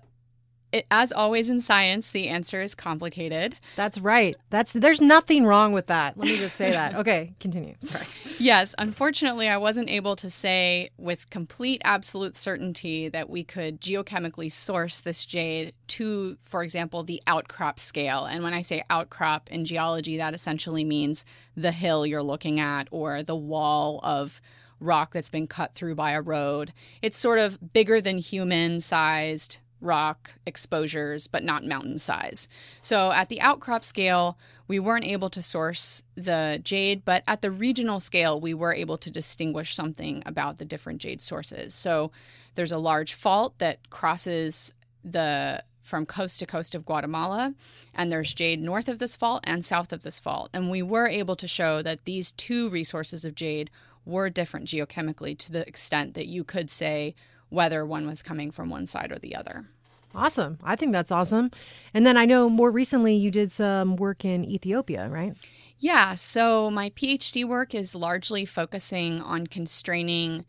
it, 0.73 0.87
as 0.91 1.13
always 1.13 1.49
in 1.49 1.61
science, 1.61 2.11
the 2.11 2.29
answer 2.29 2.61
is 2.61 2.75
complicated. 2.75 3.57
That's 3.77 3.99
right. 3.99 4.37
That's 4.51 4.73
there's 4.73 5.01
nothing 5.01 5.47
wrong 5.47 5.73
with 5.73 5.87
that. 5.87 6.17
Let 6.19 6.29
me 6.29 6.37
just 6.37 6.57
say 6.57 6.71
that. 6.73 6.95
Okay, 6.99 7.33
continue. 7.39 7.75
Sorry. 7.83 8.05
Yes, 8.41 8.75
unfortunately, 8.77 9.49
I 9.49 9.57
wasn't 9.57 9.89
able 9.89 10.17
to 10.17 10.31
say 10.31 10.91
with 10.99 11.31
complete 11.31 11.81
absolute 11.85 12.35
certainty 12.35 13.09
that 13.09 13.31
we 13.31 13.45
could 13.45 13.81
geochemically 13.81 14.51
source 14.51 15.01
this 15.01 15.25
jade 15.25 15.75
to, 15.89 16.37
for 16.43 16.65
example, 16.65 17.05
the 17.05 17.23
outcrop 17.29 17.79
scale. 17.79 18.25
And 18.25 18.43
when 18.43 18.53
I 18.53 18.63
say 18.63 18.83
outcrop 18.91 19.49
in 19.51 19.65
geology, 19.65 20.17
that 20.17 20.35
essentially 20.35 20.85
means 20.85 21.25
the 21.57 21.73
hill 21.73 22.05
you're 22.05 22.23
looking 22.23 22.59
at 22.59 22.89
or 22.91 23.23
the 23.23 23.37
wall 23.37 24.01
of 24.03 24.41
rock 24.81 25.13
that's 25.13 25.31
been 25.31 25.47
cut 25.47 25.75
through 25.75 25.95
by 25.95 26.13
a 26.13 26.21
road. 26.21 26.73
It's 27.01 27.19
sort 27.19 27.39
of 27.39 27.73
bigger 27.73 28.01
than 28.01 28.19
human 28.19 28.81
sized 28.81 29.59
rock 29.81 30.33
exposures, 30.47 31.27
but 31.27 31.45
not 31.45 31.65
mountain 31.65 31.99
size. 31.99 32.49
So 32.83 33.13
at 33.13 33.29
the 33.29 33.41
outcrop 33.41 33.85
scale, 33.85 34.39
we 34.67 34.79
weren't 34.79 35.05
able 35.05 35.31
to 35.31 35.43
source 35.43 36.03
the 36.15 36.61
jade, 36.63 37.05
but 37.05 37.23
at 37.27 37.43
the 37.43 37.51
regional 37.51 38.01
scale, 38.01 38.41
we 38.41 38.55
were 38.55 38.75
able 38.75 38.99
to 38.99 39.11
distinguish 39.11 39.75
something 39.75 40.23
about 40.27 40.59
the 40.59 40.65
different 40.65 41.01
jade 41.01 41.21
sources. 41.21 41.75
So 41.75 42.11
there's 42.55 42.73
a 42.73 42.79
large 42.79 43.15
fault 43.15 43.59
that 43.59 43.89
crosses 43.91 44.75
the 45.05 45.63
from 45.83 46.05
coast 46.05 46.39
to 46.39 46.47
coast 46.47 46.75
of 46.75 46.85
Guatemala, 46.85 47.55
and 47.95 48.13
there's 48.13 48.35
jade 48.35 48.61
north 48.61 48.89
of 48.89 48.99
this 48.99 49.17
fault 49.17 49.41
and 49.45 49.65
south 49.65 49.91
of 49.91 50.03
this 50.03 50.19
fault. 50.19 50.51
And 50.53 50.71
we 50.71 50.83
were 50.83 51.09
able 51.09 51.35
to 51.37 51.49
show 51.49 51.81
that 51.81 52.05
these 52.05 52.33
two 52.33 52.69
resources 52.69 53.25
of 53.25 53.35
jade 53.35 53.71
were 54.05 54.29
different 54.29 54.67
geochemically 54.69 55.37
to 55.39 55.53
the 55.53 55.67
extent 55.67 56.13
that 56.15 56.27
you 56.27 56.45
could 56.45 56.71
say 56.71 57.15
whether 57.51 57.85
one 57.85 58.07
was 58.07 58.23
coming 58.23 58.51
from 58.51 58.71
one 58.71 58.87
side 58.87 59.13
or 59.13 59.19
the 59.19 59.35
other. 59.35 59.67
Awesome. 60.15 60.59
I 60.63 60.75
think 60.75 60.93
that's 60.93 61.13
awesome. 61.13 61.51
And 61.93 62.07
then 62.07 62.17
I 62.17 62.25
know 62.25 62.49
more 62.49 62.71
recently 62.71 63.15
you 63.15 63.31
did 63.31 63.53
some 63.53 63.97
work 63.97 64.25
in 64.25 64.45
Ethiopia, 64.45 65.09
right? 65.09 65.37
Yeah. 65.79 66.15
So 66.15 66.71
my 66.71 66.91
PhD 66.91 67.47
work 67.47 67.75
is 67.75 67.95
largely 67.95 68.45
focusing 68.45 69.21
on 69.21 69.47
constraining 69.47 70.45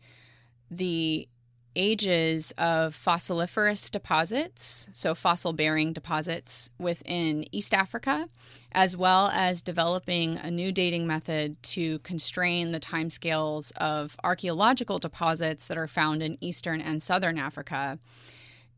the 0.70 1.28
ages 1.76 2.52
of 2.58 2.94
fossiliferous 2.94 3.90
deposits, 3.90 4.88
so 4.92 5.14
fossil 5.14 5.52
bearing 5.52 5.92
deposits 5.92 6.70
within 6.78 7.46
East 7.52 7.72
Africa, 7.72 8.28
as 8.72 8.96
well 8.96 9.28
as 9.28 9.62
developing 9.62 10.36
a 10.36 10.50
new 10.50 10.72
dating 10.72 11.06
method 11.06 11.60
to 11.62 11.98
constrain 12.00 12.72
the 12.72 12.80
timescales 12.80 13.72
of 13.76 14.16
archaeological 14.24 14.98
deposits 14.98 15.66
that 15.66 15.78
are 15.78 15.88
found 15.88 16.22
in 16.22 16.38
Eastern 16.40 16.80
and 16.80 17.02
Southern 17.02 17.38
Africa. 17.38 17.98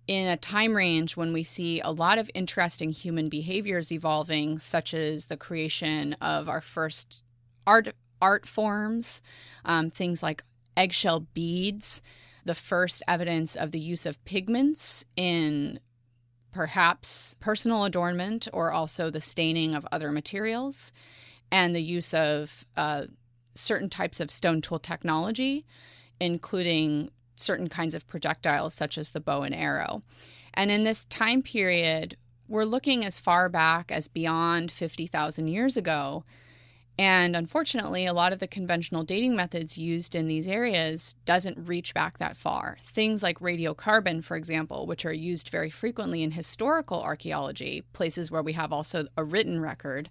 In 0.09 0.29
a 0.29 0.37
time 0.37 0.75
range 0.77 1.17
when 1.17 1.33
we 1.33 1.43
see 1.43 1.81
a 1.81 1.91
lot 1.91 2.19
of 2.19 2.31
interesting 2.35 2.91
human 2.91 3.29
behaviors 3.29 3.93
evolving, 3.93 4.59
such 4.59 4.95
as 4.95 5.27
the 5.27 5.37
creation 5.37 6.15
of 6.21 6.49
our 6.49 6.61
first 6.61 7.23
art 7.67 7.95
art 8.21 8.47
forms, 8.47 9.23
um, 9.65 9.91
things 9.91 10.23
like 10.23 10.45
eggshell 10.77 11.21
beads, 11.35 12.03
the 12.45 12.55
first 12.55 13.03
evidence 13.07 13.57
of 13.57 13.71
the 13.71 13.79
use 13.79 14.07
of 14.07 14.23
pigments 14.25 15.05
in 15.17 15.79
perhaps 16.53 17.37
personal 17.41 17.85
adornment 17.85 18.49
or 18.53 18.73
also 18.73 19.11
the 19.11 19.21
staining 19.21 19.75
of 19.75 19.87
other 19.91 20.13
materials, 20.13 20.93
and 21.51 21.75
the 21.75 21.83
use 21.83 22.15
of 22.15 22.65
uh, 22.77 23.05
certain 23.55 23.89
types 23.89 24.21
of 24.21 24.31
stone 24.31 24.61
tool 24.61 24.79
technology, 24.79 25.65
including 26.21 27.11
certain 27.37 27.69
kinds 27.69 27.95
of 27.95 28.07
projectiles 28.07 28.75
such 28.75 28.99
as 28.99 29.11
the 29.11 29.21
bow 29.21 29.43
and 29.43 29.55
arrow. 29.55 30.03
And 30.55 30.71
in 30.71 30.85
this 30.85 31.05
time 31.07 31.43
period, 31.43 32.17
we're 32.49 32.65
looking 32.65 33.05
as 33.05 33.19
far 33.19 33.49
back 33.49 33.91
as 33.91 34.09
beyond 34.09 34.71
50,000 34.71 35.49
years 35.49 35.77
ago 35.77 36.25
and 36.99 37.35
unfortunately, 37.35 38.05
a 38.05 38.13
lot 38.13 38.33
of 38.33 38.41
the 38.41 38.47
conventional 38.47 39.03
dating 39.03 39.35
methods 39.35 39.79
used 39.79 40.15
in 40.15 40.27
these 40.27 40.47
areas 40.47 41.15
doesn't 41.25 41.67
reach 41.67 41.95
back 41.95 42.19
that 42.19 42.37
far. 42.37 42.77
Things 42.83 43.23
like 43.23 43.39
radiocarbon, 43.41 44.23
for 44.23 44.37
example, 44.37 44.87
which 44.87 45.07
are 45.07 45.13
used 45.13 45.49
very 45.49 45.71
frequently 45.71 46.23
in 46.23 46.33
historical 46.33 47.03
archaeology, 47.03 47.83
places 47.95 48.31
where 48.31 48.43
we 48.43 48.53
have 48.53 48.73
also 48.73 49.07
a 49.17 49.25
written 49.25 49.61
record, 49.61 50.11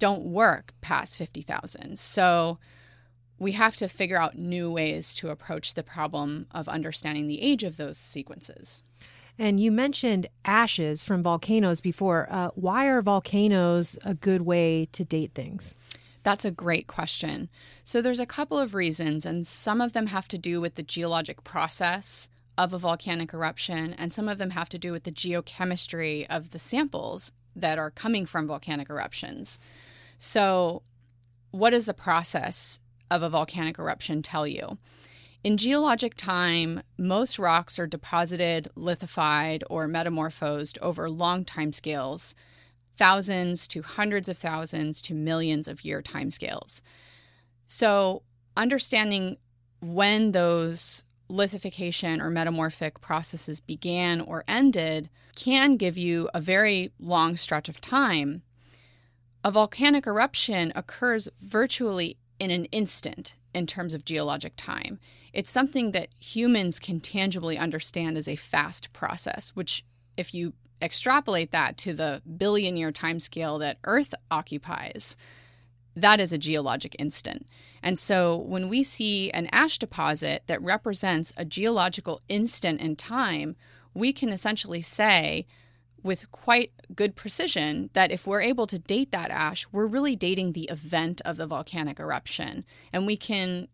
don't 0.00 0.24
work 0.24 0.72
past 0.80 1.16
50,000. 1.16 1.98
So 1.98 2.58
we 3.38 3.52
have 3.52 3.76
to 3.76 3.88
figure 3.88 4.20
out 4.20 4.36
new 4.36 4.70
ways 4.70 5.14
to 5.16 5.30
approach 5.30 5.74
the 5.74 5.82
problem 5.84 6.46
of 6.50 6.68
understanding 6.68 7.28
the 7.28 7.40
age 7.40 7.62
of 7.62 7.76
those 7.76 7.96
sequences. 7.96 8.82
And 9.38 9.58
you 9.58 9.70
mentioned 9.72 10.26
ashes 10.44 11.04
from 11.04 11.22
volcanoes 11.22 11.80
before. 11.80 12.28
Uh, 12.30 12.50
why 12.56 12.86
are 12.86 13.00
volcanoes 13.00 13.96
a 14.04 14.12
good 14.12 14.42
way 14.42 14.88
to 14.92 15.04
date 15.04 15.32
things? 15.34 15.76
That's 16.22 16.44
a 16.44 16.50
great 16.50 16.86
question. 16.86 17.48
So 17.82 18.02
there's 18.02 18.20
a 18.20 18.26
couple 18.26 18.58
of 18.58 18.74
reasons, 18.74 19.24
and 19.24 19.46
some 19.46 19.80
of 19.80 19.92
them 19.92 20.06
have 20.06 20.28
to 20.28 20.38
do 20.38 20.60
with 20.60 20.74
the 20.74 20.82
geologic 20.82 21.44
process 21.44 22.28
of 22.58 22.72
a 22.72 22.78
volcanic 22.78 23.32
eruption, 23.32 23.94
and 23.94 24.12
some 24.12 24.28
of 24.28 24.38
them 24.38 24.50
have 24.50 24.68
to 24.70 24.78
do 24.78 24.92
with 24.92 25.04
the 25.04 25.12
geochemistry 25.12 26.26
of 26.28 26.50
the 26.50 26.58
samples 26.58 27.32
that 27.56 27.78
are 27.78 27.90
coming 27.90 28.26
from 28.26 28.46
volcanic 28.46 28.90
eruptions. 28.90 29.58
So, 30.18 30.82
what 31.52 31.70
does 31.70 31.86
the 31.86 31.94
process 31.94 32.78
of 33.10 33.22
a 33.22 33.30
volcanic 33.30 33.78
eruption 33.78 34.22
tell 34.22 34.46
you? 34.46 34.78
In 35.42 35.56
geologic 35.56 36.16
time, 36.16 36.82
most 36.98 37.38
rocks 37.38 37.78
are 37.78 37.86
deposited, 37.86 38.68
lithified, 38.76 39.64
or 39.70 39.88
metamorphosed 39.88 40.78
over 40.82 41.08
long 41.08 41.46
time 41.46 41.72
scales 41.72 42.34
thousands 43.00 43.66
to 43.66 43.80
hundreds 43.80 44.28
of 44.28 44.36
thousands 44.36 45.00
to 45.00 45.14
millions 45.14 45.66
of 45.66 45.86
year 45.86 46.02
timescales. 46.02 46.82
So, 47.66 48.22
understanding 48.58 49.38
when 49.80 50.32
those 50.32 51.06
lithification 51.30 52.20
or 52.20 52.28
metamorphic 52.28 53.00
processes 53.00 53.58
began 53.58 54.20
or 54.20 54.44
ended 54.46 55.08
can 55.34 55.78
give 55.78 55.96
you 55.96 56.28
a 56.34 56.42
very 56.42 56.92
long 57.00 57.36
stretch 57.36 57.70
of 57.70 57.80
time. 57.80 58.42
A 59.44 59.50
volcanic 59.50 60.06
eruption 60.06 60.70
occurs 60.76 61.26
virtually 61.40 62.18
in 62.38 62.50
an 62.50 62.66
instant 62.66 63.34
in 63.54 63.66
terms 63.66 63.94
of 63.94 64.04
geologic 64.04 64.52
time. 64.58 65.00
It's 65.32 65.50
something 65.50 65.92
that 65.92 66.08
humans 66.18 66.78
can 66.78 67.00
tangibly 67.00 67.56
understand 67.56 68.18
as 68.18 68.28
a 68.28 68.36
fast 68.36 68.92
process, 68.92 69.50
which, 69.50 69.86
if 70.18 70.34
you 70.34 70.52
extrapolate 70.82 71.50
that 71.52 71.76
to 71.78 71.92
the 71.92 72.22
billion 72.36 72.76
year 72.76 72.92
timescale 72.92 73.58
that 73.60 73.78
Earth 73.84 74.14
occupies, 74.30 75.16
that 75.96 76.20
is 76.20 76.32
a 76.32 76.38
geologic 76.38 76.96
instant. 76.98 77.46
And 77.82 77.98
so 77.98 78.36
when 78.36 78.68
we 78.68 78.82
see 78.82 79.30
an 79.30 79.48
ash 79.52 79.78
deposit 79.78 80.42
that 80.46 80.62
represents 80.62 81.32
a 81.36 81.44
geological 81.44 82.20
instant 82.28 82.80
in 82.80 82.96
time, 82.96 83.56
we 83.94 84.12
can 84.12 84.30
essentially 84.30 84.82
say 84.82 85.46
with 86.02 86.30
quite 86.30 86.72
good 86.94 87.14
precision 87.14 87.90
that 87.92 88.10
if 88.10 88.26
we're 88.26 88.40
able 88.40 88.66
to 88.66 88.78
date 88.78 89.12
that 89.12 89.30
ash, 89.30 89.66
we're 89.72 89.86
really 89.86 90.16
dating 90.16 90.52
the 90.52 90.68
event 90.70 91.20
of 91.24 91.36
the 91.36 91.46
volcanic 91.46 92.00
eruption. 92.00 92.64
And 92.92 93.06
we 93.06 93.16
can 93.16 93.68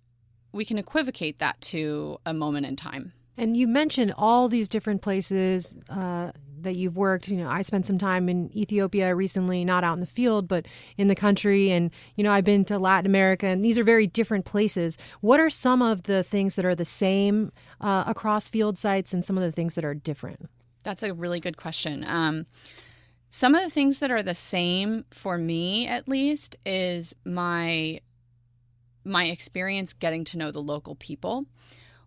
we 0.52 0.64
can 0.64 0.78
equivocate 0.78 1.38
that 1.38 1.60
to 1.60 2.18
a 2.24 2.32
moment 2.32 2.64
in 2.64 2.76
time. 2.76 3.12
And 3.36 3.56
you 3.56 3.66
mentioned 3.66 4.12
all 4.16 4.48
these 4.48 4.68
different 4.68 5.02
places 5.02 5.76
uh, 5.90 6.32
that 6.62 6.76
you've 6.76 6.96
worked. 6.96 7.28
You 7.28 7.36
know, 7.36 7.48
I 7.48 7.62
spent 7.62 7.86
some 7.86 7.98
time 7.98 8.28
in 8.28 8.56
Ethiopia 8.56 9.14
recently, 9.14 9.64
not 9.64 9.84
out 9.84 9.94
in 9.94 10.00
the 10.00 10.06
field, 10.06 10.48
but 10.48 10.66
in 10.96 11.08
the 11.08 11.14
country. 11.14 11.70
And, 11.70 11.90
you 12.16 12.24
know, 12.24 12.32
I've 12.32 12.44
been 12.44 12.64
to 12.66 12.78
Latin 12.78 13.06
America, 13.06 13.46
and 13.46 13.64
these 13.64 13.78
are 13.78 13.84
very 13.84 14.06
different 14.06 14.44
places. 14.44 14.96
What 15.20 15.38
are 15.38 15.50
some 15.50 15.82
of 15.82 16.04
the 16.04 16.22
things 16.22 16.56
that 16.56 16.64
are 16.64 16.74
the 16.74 16.84
same 16.84 17.52
uh, 17.80 18.04
across 18.06 18.48
field 18.48 18.78
sites 18.78 19.12
and 19.12 19.24
some 19.24 19.36
of 19.36 19.44
the 19.44 19.52
things 19.52 19.74
that 19.74 19.84
are 19.84 19.94
different? 19.94 20.48
That's 20.82 21.02
a 21.02 21.12
really 21.12 21.40
good 21.40 21.56
question. 21.56 22.04
Um, 22.06 22.46
some 23.28 23.54
of 23.54 23.62
the 23.62 23.70
things 23.70 23.98
that 23.98 24.10
are 24.10 24.22
the 24.22 24.34
same 24.34 25.04
for 25.10 25.36
me, 25.36 25.86
at 25.86 26.08
least, 26.08 26.56
is 26.64 27.14
my 27.24 28.00
my 29.04 29.26
experience 29.26 29.92
getting 29.92 30.24
to 30.24 30.36
know 30.36 30.50
the 30.50 30.60
local 30.60 30.96
people, 30.96 31.46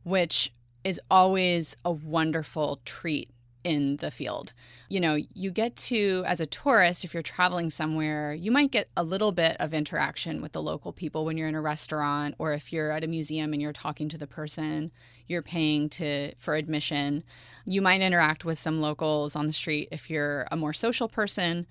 which 0.04 0.52
is 0.84 1.00
always 1.10 1.76
a 1.86 1.92
wonderful 1.92 2.80
treat 2.86 3.30
in 3.64 3.98
the 3.98 4.10
field. 4.10 4.54
You 4.88 5.02
know, 5.02 5.18
you 5.34 5.52
get 5.52 5.76
to, 5.76 6.24
as 6.26 6.40
a 6.40 6.46
tourist, 6.46 7.04
if 7.04 7.14
you're 7.14 7.22
traveling 7.22 7.70
somewhere, 7.70 8.34
you 8.34 8.52
might 8.52 8.72
get 8.72 8.90
a 8.96 9.04
little 9.04 9.34
bit 9.34 9.58
of 9.60 9.74
interaction 9.74 10.42
with 10.42 10.54
the 10.54 10.62
local 10.62 10.94
people 10.94 11.26
when 11.26 11.38
you're 11.38 11.50
in 11.50 11.56
a 11.56 11.62
restaurant 11.62 12.36
or 12.40 12.54
if 12.54 12.72
you're 12.72 12.92
at 12.92 13.04
a 13.04 13.08
museum 13.08 13.52
and 13.52 13.62
you're 13.62 13.74
talking 13.74 14.08
to 14.10 14.18
the 14.18 14.28
person 14.28 14.92
you're 15.30 15.42
paying 15.42 15.88
to 15.90 16.34
for 16.38 16.56
admission. 16.56 17.24
You 17.66 17.82
might 17.82 18.02
interact 18.02 18.44
with 18.44 18.60
some 18.60 18.82
locals 18.82 19.36
on 19.36 19.48
the 19.48 19.54
street 19.54 19.88
if 19.92 20.10
you're 20.10 20.48
a 20.52 20.58
more 20.58 20.74
social 20.74 21.08
person. 21.08 21.68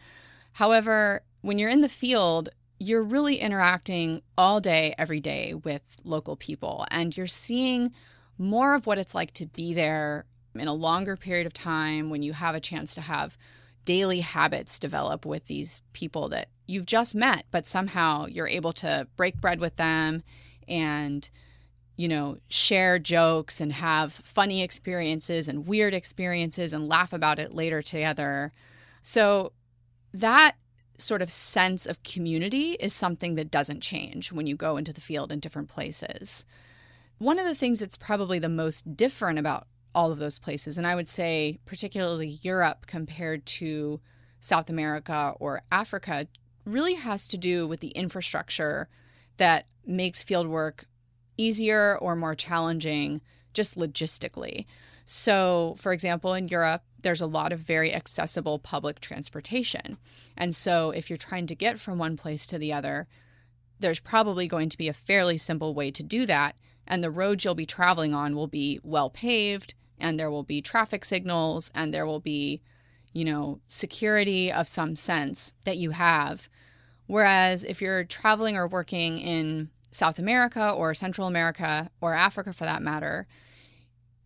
However, 0.53 1.23
when 1.42 1.59
you're 1.59 1.68
in 1.68 1.83
the 1.83 1.88
field, 1.88 2.49
you're 2.79 3.03
really 3.03 3.37
interacting 3.37 4.23
all 4.38 4.61
day, 4.61 4.94
every 4.97 5.21
day 5.21 5.55
with 5.55 5.83
local 6.05 6.37
people, 6.37 6.87
and 6.90 7.16
you're 7.16 7.27
seeing 7.27 7.92
more 8.38 8.74
of 8.74 8.87
what 8.87 8.98
it's 8.98 9.14
like 9.14 9.33
to 9.35 9.46
be 9.46 9.74
there 9.74 10.24
in 10.55 10.68
a 10.68 10.74
longer 10.74 11.16
period 11.16 11.46
of 11.46 11.53
time 11.53 12.11
when 12.11 12.22
you 12.22 12.33
have 12.33 12.55
a 12.55 12.61
chance 12.61 12.94
to 12.94 13.01
have 13.01 13.37
daily 13.85 14.20
habits 14.20 14.79
develop 14.79 15.24
with 15.24 15.46
these 15.46 15.81
people 15.92 16.29
that 16.29 16.48
you've 16.66 16.87
just 16.87 17.14
met, 17.14 17.46
but 17.51 17.66
somehow 17.66 18.27
you're 18.27 18.48
able 18.48 18.72
to 18.72 19.07
break 19.16 19.40
bread 19.40 19.61
with 19.61 19.77
them 19.77 20.22
and 20.66 21.29
you 21.98 22.07
know, 22.07 22.38
share 22.48 22.96
jokes 23.01 23.61
and 23.61 23.72
have 23.72 24.12
funny 24.12 24.62
experiences 24.62 25.48
and 25.48 25.66
weird 25.66 25.92
experiences 25.92 26.72
and 26.72 26.88
laugh 26.88 27.12
about 27.12 27.40
it 27.40 27.55
later 27.55 27.83
together. 27.83 28.53
So 29.03 29.53
that 30.14 30.55
sort 30.98 31.22
of 31.22 31.31
sense 31.31 31.87
of 31.87 32.03
community 32.05 32.77
is 32.79 32.92
something 32.92 33.35
that 33.35 33.51
doesn't 33.51 33.81
change 33.81 34.33
when 34.33 34.46
you 34.46 34.55
go 34.55 34.77
into 34.77 34.92
the 34.92 35.01
field 35.01 35.33
in 35.33 35.40
different 35.40 35.68
places. 35.68 36.44
One 37.18 37.38
of 37.38 37.46
the 37.46 37.54
things 37.54 37.81
that's 37.81 37.96
probably 37.96 38.38
the 38.38 38.48
most 38.48 38.96
different 38.96 39.38
about 39.38 39.66
all 39.94 40.12
of 40.12 40.18
those 40.18 40.38
places, 40.38 40.78
and 40.78 40.87
I 40.87 40.94
would 40.94 41.09
say 41.09 41.59
particularly 41.66 42.38
Europe 42.42 42.87
compared 42.87 43.44
to 43.46 44.00
South 44.40 44.70
America 44.70 45.35
or 45.40 45.62
Africa, 45.72 46.28
really 46.64 46.94
has 46.94 47.26
to 47.28 47.37
do 47.37 47.66
with 47.66 47.81
the 47.81 47.88
infrastructure 47.88 48.88
that 49.38 49.66
makes 49.85 50.22
fieldwork 50.22 50.85
easier 51.37 51.98
or 52.00 52.14
more 52.14 52.35
challenging 52.35 53.20
just 53.54 53.76
logistically. 53.76 54.66
So, 55.04 55.74
for 55.78 55.92
example, 55.92 56.35
in 56.35 56.48
Europe, 56.48 56.83
there's 57.00 57.22
a 57.22 57.26
lot 57.26 57.52
of 57.52 57.61
very 57.61 57.94
accessible 57.94 58.59
public 58.59 59.00
transportation. 59.00 59.96
And 60.37 60.54
so, 60.54 60.90
if 60.90 61.09
you're 61.09 61.16
trying 61.16 61.46
to 61.46 61.54
get 61.54 61.81
from 61.81 61.96
one 61.96 62.16
place 62.16 62.46
to 62.48 62.59
the 62.59 62.74
other, 62.74 63.09
there's 63.81 64.00
probably 64.00 64.46
going 64.46 64.68
to 64.68 64.78
be 64.78 64.88
a 64.88 64.92
fairly 64.92 65.38
simple 65.38 65.74
way 65.74 65.90
to 65.92 66.02
do 66.02 66.26
that. 66.26 66.57
And 66.88 67.05
the 67.05 67.11
roads 67.11 67.44
you'll 67.44 67.55
be 67.55 67.66
traveling 67.66 68.14
on 68.14 68.35
will 68.35 68.48
be 68.48 68.81
well 68.83 69.11
paved, 69.11 69.74
and 70.01 70.18
there 70.18 70.31
will 70.31 70.42
be 70.42 70.61
traffic 70.61 71.05
signals, 71.05 71.70
and 71.74 71.94
there 71.94 72.07
will 72.07 72.20
be, 72.20 72.62
you 73.12 73.24
know, 73.24 73.61
security 73.68 74.51
of 74.51 74.66
some 74.66 74.96
sense 74.96 75.53
that 75.64 75.77
you 75.77 75.90
have. 75.90 76.48
Whereas 77.07 77.62
if 77.62 77.81
you're 77.81 78.05
traveling 78.05 78.57
or 78.57 78.66
working 78.66 79.18
in 79.18 79.70
South 79.90 80.18
America 80.18 80.70
or 80.70 80.94
Central 80.94 81.27
America 81.27 81.90
or 82.01 82.14
Africa 82.14 82.53
for 82.53 82.64
that 82.64 82.83
matter, 82.83 83.27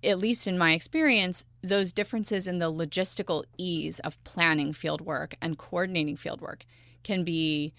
at 0.05 0.19
least 0.19 0.47
in 0.47 0.59
my 0.59 0.73
experience, 0.73 1.45
those 1.63 1.93
differences 1.93 2.47
in 2.47 2.59
the 2.59 2.73
logistical 2.73 3.45
ease 3.59 3.99
of 4.01 4.23
planning 4.25 4.73
field 4.73 5.01
work 5.01 5.35
and 5.41 5.59
coordinating 5.59 6.17
field 6.17 6.41
work 6.41 6.65
can 7.05 7.25
be 7.25 7.73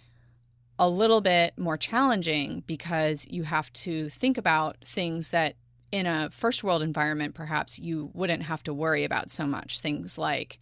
a 0.80 0.90
little 0.90 1.22
bit 1.22 1.58
more 1.58 1.78
challenging 1.78 2.64
because 2.66 3.28
you 3.28 3.44
have 3.44 3.72
to 3.74 4.10
think 4.10 4.38
about 4.38 4.78
things 4.84 5.30
that 5.30 5.56
in 5.92 6.06
a 6.06 6.30
first 6.32 6.64
world 6.64 6.82
environment 6.82 7.36
perhaps 7.36 7.78
you 7.78 8.10
wouldn't 8.14 8.44
have 8.44 8.64
to 8.64 8.74
worry 8.74 9.04
about 9.04 9.30
so 9.30 9.46
much 9.46 9.80
things 9.80 10.18
like 10.18 10.60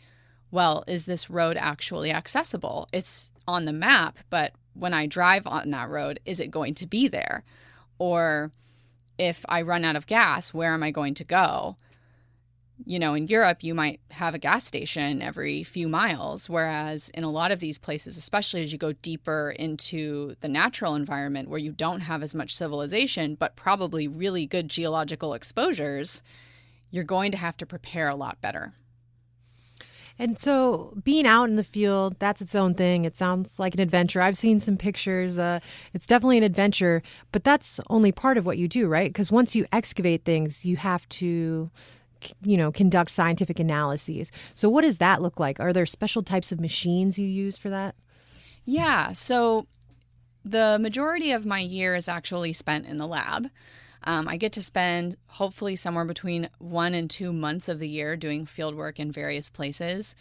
well 0.51 0.83
is 0.87 1.05
this 1.05 1.29
road 1.29 1.55
actually 1.55 2.11
accessible 2.11 2.85
it's 2.91 3.31
on 3.47 3.63
the 3.63 3.71
map 3.71 4.19
but 4.29 4.53
when 4.73 4.93
I 4.93 5.05
drive 5.05 5.47
on 5.47 5.71
that 5.71 5.89
road, 5.89 6.19
is 6.25 6.39
it 6.39 6.51
going 6.51 6.75
to 6.75 6.87
be 6.87 7.07
there? 7.07 7.43
Or 7.99 8.51
if 9.17 9.45
I 9.49 9.61
run 9.61 9.85
out 9.85 9.95
of 9.95 10.07
gas, 10.07 10.53
where 10.53 10.73
am 10.73 10.83
I 10.83 10.91
going 10.91 11.13
to 11.15 11.23
go? 11.23 11.75
You 12.85 12.99
know, 12.99 13.13
in 13.13 13.27
Europe, 13.27 13.63
you 13.63 13.75
might 13.75 13.99
have 14.09 14.33
a 14.33 14.39
gas 14.39 14.65
station 14.65 15.21
every 15.21 15.63
few 15.63 15.87
miles, 15.87 16.49
whereas 16.49 17.09
in 17.09 17.23
a 17.23 17.29
lot 17.29 17.51
of 17.51 17.59
these 17.59 17.77
places, 17.77 18.17
especially 18.17 18.63
as 18.63 18.71
you 18.71 18.77
go 18.77 18.93
deeper 18.93 19.53
into 19.57 20.35
the 20.39 20.47
natural 20.47 20.95
environment 20.95 21.49
where 21.49 21.59
you 21.59 21.71
don't 21.71 22.01
have 22.01 22.23
as 22.23 22.33
much 22.33 22.55
civilization, 22.55 23.35
but 23.35 23.55
probably 23.55 24.07
really 24.07 24.45
good 24.45 24.67
geological 24.69 25.33
exposures, 25.33 26.23
you're 26.89 27.03
going 27.03 27.31
to 27.31 27.37
have 27.37 27.55
to 27.57 27.65
prepare 27.65 28.09
a 28.09 28.15
lot 28.15 28.41
better. 28.41 28.73
And 30.19 30.37
so 30.37 30.93
being 31.03 31.25
out 31.25 31.45
in 31.45 31.55
the 31.55 31.63
field, 31.63 32.15
that's 32.19 32.41
its 32.41 32.53
own 32.53 32.75
thing. 32.75 33.05
It 33.05 33.15
sounds 33.15 33.57
like 33.57 33.73
an 33.73 33.79
adventure. 33.79 34.21
I've 34.21 34.37
seen 34.37 34.59
some 34.59 34.77
pictures. 34.77 35.39
Uh, 35.39 35.59
it's 35.93 36.05
definitely 36.05 36.37
an 36.37 36.43
adventure, 36.43 37.01
but 37.31 37.43
that's 37.43 37.79
only 37.89 38.11
part 38.11 38.37
of 38.37 38.45
what 38.45 38.57
you 38.57 38.67
do, 38.67 38.87
right? 38.87 39.09
Because 39.09 39.31
once 39.31 39.55
you 39.55 39.65
excavate 39.71 40.23
things, 40.23 40.63
you 40.63 40.77
have 40.77 41.07
to 41.09 41.71
you 42.41 42.57
know 42.57 42.71
conduct 42.71 43.11
scientific 43.11 43.59
analyses. 43.59 44.31
So 44.55 44.69
what 44.69 44.81
does 44.81 44.97
that 44.97 45.21
look 45.21 45.39
like? 45.39 45.59
Are 45.59 45.73
there 45.73 45.85
special 45.85 46.23
types 46.23 46.51
of 46.51 46.59
machines 46.59 47.17
you 47.17 47.27
use 47.27 47.57
for 47.57 47.69
that? 47.69 47.95
Yeah 48.65 49.13
so 49.13 49.67
the 50.43 50.77
majority 50.79 51.31
of 51.31 51.45
my 51.45 51.59
year 51.59 51.95
is 51.95 52.07
actually 52.07 52.53
spent 52.53 52.85
in 52.85 52.97
the 52.97 53.07
lab. 53.07 53.49
Um, 54.03 54.27
I 54.27 54.37
get 54.37 54.53
to 54.53 54.61
spend 54.61 55.17
hopefully 55.27 55.75
somewhere 55.75 56.05
between 56.05 56.49
one 56.57 56.93
and 56.95 57.09
two 57.09 57.31
months 57.31 57.69
of 57.69 57.79
the 57.79 57.87
year 57.87 58.15
doing 58.15 58.45
field 58.45 58.75
work 58.75 58.99
in 58.99 59.11
various 59.11 59.49
places, 59.49 60.15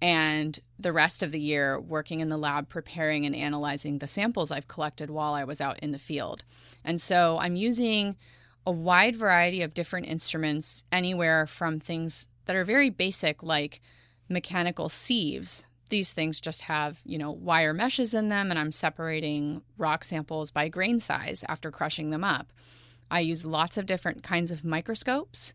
and 0.00 0.58
the 0.78 0.92
rest 0.92 1.22
of 1.22 1.30
the 1.30 1.40
year 1.40 1.78
working 1.78 2.20
in 2.20 2.28
the 2.28 2.38
lab 2.38 2.70
preparing 2.70 3.26
and 3.26 3.36
analyzing 3.36 3.98
the 3.98 4.06
samples 4.06 4.50
I've 4.50 4.68
collected 4.68 5.10
while 5.10 5.34
I 5.34 5.44
was 5.44 5.60
out 5.60 5.78
in 5.80 5.90
the 5.90 5.98
field. 5.98 6.44
And 6.82 6.98
so 6.98 7.36
I'm 7.38 7.56
using 7.56 8.16
a 8.66 8.70
wide 8.70 9.16
variety 9.16 9.62
of 9.62 9.74
different 9.74 10.06
instruments, 10.06 10.84
anywhere 10.92 11.46
from 11.46 11.80
things 11.80 12.28
that 12.46 12.56
are 12.56 12.64
very 12.64 12.90
basic, 12.90 13.42
like 13.42 13.80
mechanical 14.28 14.88
sieves. 14.88 15.66
These 15.88 16.12
things 16.12 16.40
just 16.40 16.62
have, 16.62 17.00
you 17.04 17.18
know, 17.18 17.32
wire 17.32 17.72
meshes 17.74 18.14
in 18.14 18.28
them, 18.28 18.50
and 18.50 18.58
I'm 18.58 18.72
separating 18.72 19.62
rock 19.76 20.04
samples 20.04 20.50
by 20.50 20.68
grain 20.68 21.00
size 21.00 21.44
after 21.48 21.70
crushing 21.70 22.10
them 22.10 22.22
up 22.22 22.52
I 23.10 23.20
use 23.20 23.44
lots 23.44 23.76
of 23.76 23.86
different 23.86 24.22
kinds 24.22 24.50
of 24.50 24.64
microscopes. 24.64 25.52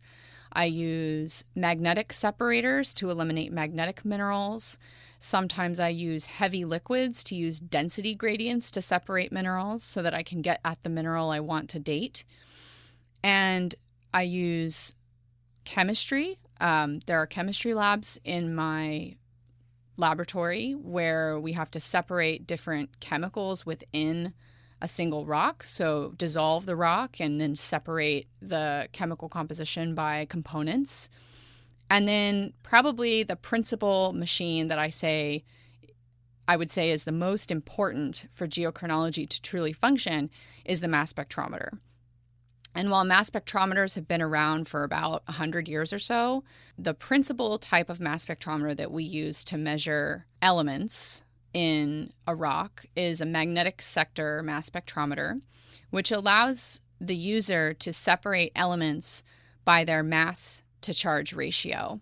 I 0.52 0.66
use 0.66 1.44
magnetic 1.54 2.12
separators 2.12 2.92
to 2.94 3.10
eliminate 3.10 3.52
magnetic 3.52 4.04
minerals. 4.04 4.78
Sometimes 5.18 5.80
I 5.80 5.88
use 5.88 6.26
heavy 6.26 6.64
liquids 6.64 7.24
to 7.24 7.34
use 7.34 7.60
density 7.60 8.14
gradients 8.14 8.70
to 8.72 8.82
separate 8.82 9.32
minerals 9.32 9.82
so 9.82 10.02
that 10.02 10.14
I 10.14 10.22
can 10.22 10.42
get 10.42 10.60
at 10.64 10.82
the 10.82 10.90
mineral 10.90 11.30
I 11.30 11.40
want 11.40 11.70
to 11.70 11.78
date. 11.78 12.24
And 13.22 13.74
I 14.12 14.22
use 14.22 14.94
chemistry. 15.64 16.38
Um, 16.60 17.00
there 17.06 17.18
are 17.18 17.26
chemistry 17.26 17.74
labs 17.74 18.18
in 18.24 18.54
my 18.54 19.16
laboratory 19.96 20.72
where 20.72 21.38
we 21.40 21.52
have 21.52 21.70
to 21.72 21.80
separate 21.80 22.46
different 22.46 23.00
chemicals 23.00 23.64
within 23.66 24.32
a 24.80 24.88
single 24.88 25.24
rock. 25.24 25.64
So 25.64 26.12
dissolve 26.16 26.66
the 26.66 26.76
rock 26.76 27.20
and 27.20 27.40
then 27.40 27.56
separate 27.56 28.28
the 28.40 28.88
chemical 28.92 29.28
composition 29.28 29.94
by 29.94 30.26
components. 30.26 31.08
And 31.88 32.06
then 32.06 32.52
probably 32.62 33.22
the 33.22 33.36
principal 33.36 34.12
machine 34.12 34.68
that 34.68 34.78
I 34.78 34.90
say 34.90 35.44
I 36.48 36.56
would 36.56 36.70
say 36.70 36.90
is 36.90 37.04
the 37.04 37.12
most 37.12 37.50
important 37.50 38.26
for 38.34 38.46
geochronology 38.46 39.28
to 39.28 39.42
truly 39.42 39.72
function 39.72 40.30
is 40.64 40.80
the 40.80 40.88
mass 40.88 41.12
spectrometer. 41.12 41.70
And 42.76 42.90
while 42.90 43.04
mass 43.04 43.30
spectrometers 43.30 43.94
have 43.94 44.06
been 44.06 44.20
around 44.20 44.68
for 44.68 44.84
about 44.84 45.22
100 45.28 45.66
years 45.66 45.94
or 45.94 45.98
so, 45.98 46.44
the 46.78 46.92
principal 46.92 47.58
type 47.58 47.88
of 47.88 48.00
mass 48.00 48.26
spectrometer 48.26 48.76
that 48.76 48.92
we 48.92 49.02
use 49.02 49.44
to 49.44 49.56
measure 49.56 50.26
elements 50.42 51.24
in 51.54 52.12
a 52.26 52.34
rock 52.34 52.84
is 52.94 53.22
a 53.22 53.26
magnetic 53.26 53.80
sector 53.80 54.42
mass 54.42 54.68
spectrometer, 54.68 55.40
which 55.88 56.12
allows 56.12 56.82
the 57.00 57.16
user 57.16 57.72
to 57.72 57.94
separate 57.94 58.52
elements 58.54 59.24
by 59.64 59.82
their 59.82 60.02
mass 60.02 60.62
to 60.82 60.92
charge 60.92 61.32
ratio. 61.32 61.98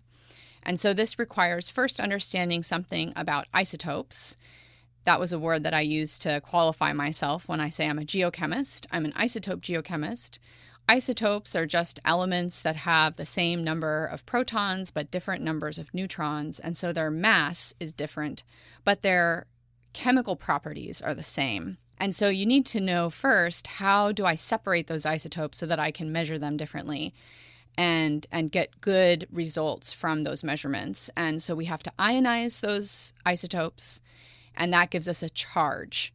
And 0.63 0.77
so 0.77 0.93
this 0.93 1.17
requires 1.17 1.69
first 1.69 2.01
understanding 2.01 2.63
something 2.63 3.13
about 3.15 3.47
isotopes. 3.53 4.35
That 5.05 5.21
was 5.21 5.31
a 5.31 5.39
word 5.39 5.63
that 5.63 5.73
I 5.73 5.81
used 5.81 6.23
to 6.23 6.41
qualify 6.41 6.91
myself 6.91 7.47
when 7.47 7.61
I 7.61 7.69
say 7.69 7.87
I'm 7.87 7.99
a 7.99 8.03
geochemist. 8.03 8.87
I'm 8.91 9.05
an 9.05 9.13
isotope 9.13 9.61
geochemist. 9.61 10.39
Isotopes 10.87 11.55
are 11.55 11.65
just 11.65 11.99
elements 12.05 12.61
that 12.61 12.75
have 12.75 13.15
the 13.15 13.25
same 13.25 13.63
number 13.63 14.05
of 14.05 14.25
protons 14.25 14.91
but 14.91 15.09
different 15.09 15.43
numbers 15.43 15.79
of 15.79 15.93
neutrons, 15.93 16.59
and 16.59 16.77
so 16.77 16.93
their 16.93 17.09
mass 17.09 17.73
is 17.79 17.91
different, 17.91 18.43
but 18.83 19.01
their 19.01 19.47
chemical 19.93 20.35
properties 20.35 21.01
are 21.01 21.15
the 21.15 21.23
same. 21.23 21.77
And 21.97 22.15
so 22.15 22.29
you 22.29 22.45
need 22.45 22.65
to 22.67 22.81
know 22.81 23.09
first 23.09 23.67
how 23.67 24.11
do 24.11 24.25
I 24.25 24.35
separate 24.35 24.87
those 24.87 25.05
isotopes 25.05 25.57
so 25.57 25.65
that 25.65 25.79
I 25.79 25.91
can 25.91 26.11
measure 26.11 26.37
them 26.37 26.57
differently 26.57 27.13
and 27.77 28.25
and 28.31 28.51
get 28.51 28.81
good 28.81 29.27
results 29.31 29.91
from 29.91 30.23
those 30.23 30.43
measurements. 30.43 31.09
And 31.17 31.41
so 31.41 31.55
we 31.55 31.65
have 31.65 31.83
to 31.83 31.93
ionize 31.97 32.59
those 32.59 33.13
isotopes 33.25 34.01
and 34.55 34.73
that 34.73 34.91
gives 34.91 35.07
us 35.07 35.23
a 35.23 35.29
charge. 35.29 36.13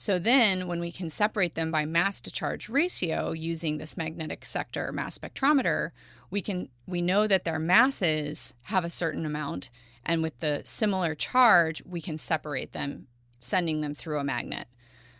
So 0.00 0.18
then, 0.18 0.66
when 0.66 0.80
we 0.80 0.92
can 0.92 1.10
separate 1.10 1.56
them 1.56 1.70
by 1.70 1.84
mass 1.84 2.22
to 2.22 2.30
charge 2.30 2.70
ratio 2.70 3.32
using 3.32 3.76
this 3.76 3.98
magnetic 3.98 4.46
sector 4.46 4.92
mass 4.92 5.18
spectrometer, 5.18 5.90
we 6.30 6.40
can 6.40 6.70
we 6.86 7.02
know 7.02 7.26
that 7.26 7.44
their 7.44 7.58
masses 7.58 8.54
have 8.62 8.82
a 8.82 8.88
certain 8.88 9.26
amount 9.26 9.68
And 10.04 10.22
with 10.22 10.38
the 10.40 10.62
similar 10.64 11.14
charge, 11.14 11.82
we 11.84 12.00
can 12.00 12.16
separate 12.18 12.72
them, 12.72 13.06
sending 13.38 13.80
them 13.80 13.94
through 13.94 14.18
a 14.18 14.24
magnet. 14.24 14.66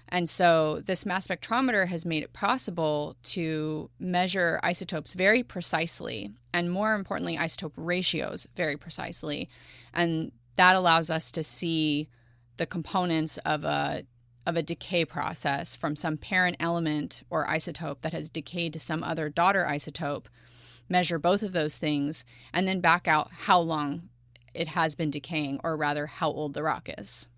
And 0.09 0.29
so 0.29 0.81
this 0.85 1.07
mass 1.07 1.29
spectrometer 1.29 1.87
has 1.87 2.05
made 2.05 2.25
it 2.25 2.33
possible 2.33 3.17
to 3.25 3.91
measure 4.01 4.59
isotopes 4.63 5.15
very 5.15 5.43
precisely, 5.43 6.33
and 6.53 6.71
more 6.71 6.95
importantly, 6.95 7.37
isotope 7.37 7.75
ratios 7.77 8.49
very 8.57 8.77
precisely. 8.77 9.49
And 9.95 10.33
that 10.57 10.75
allows 10.75 11.11
us 11.11 11.31
to 11.33 11.43
see 11.43 12.09
the 12.57 12.67
components 12.67 13.39
of 13.45 13.65
a 13.65 14.05
of 14.47 14.57
a 14.57 14.63
decay 14.63 15.05
process 15.05 15.75
from 15.75 15.95
some 15.95 16.17
parent 16.17 16.57
element 16.61 17.23
or 17.31 17.47
isotope 17.47 18.01
that 18.01 18.13
has 18.13 18.31
decayed 18.31 18.73
to 18.73 18.79
some 18.79 19.03
other 19.03 19.29
daughter 19.29 19.67
isotope, 19.69 20.27
measure 20.89 21.19
both 21.19 21.43
of 21.43 21.53
those 21.53 21.77
things, 21.77 22.25
and 22.53 22.67
then 22.67 22.81
back 22.81 23.07
out 23.07 23.31
how 23.31 23.61
long 23.61 24.09
it 24.55 24.69
has 24.69 24.95
been 24.95 25.11
decaying, 25.11 25.61
or 25.63 25.77
rather, 25.77 26.07
how 26.07 26.29
old 26.29 26.55
the 26.55 26.63
rock 26.63 26.89
is. 26.99 27.29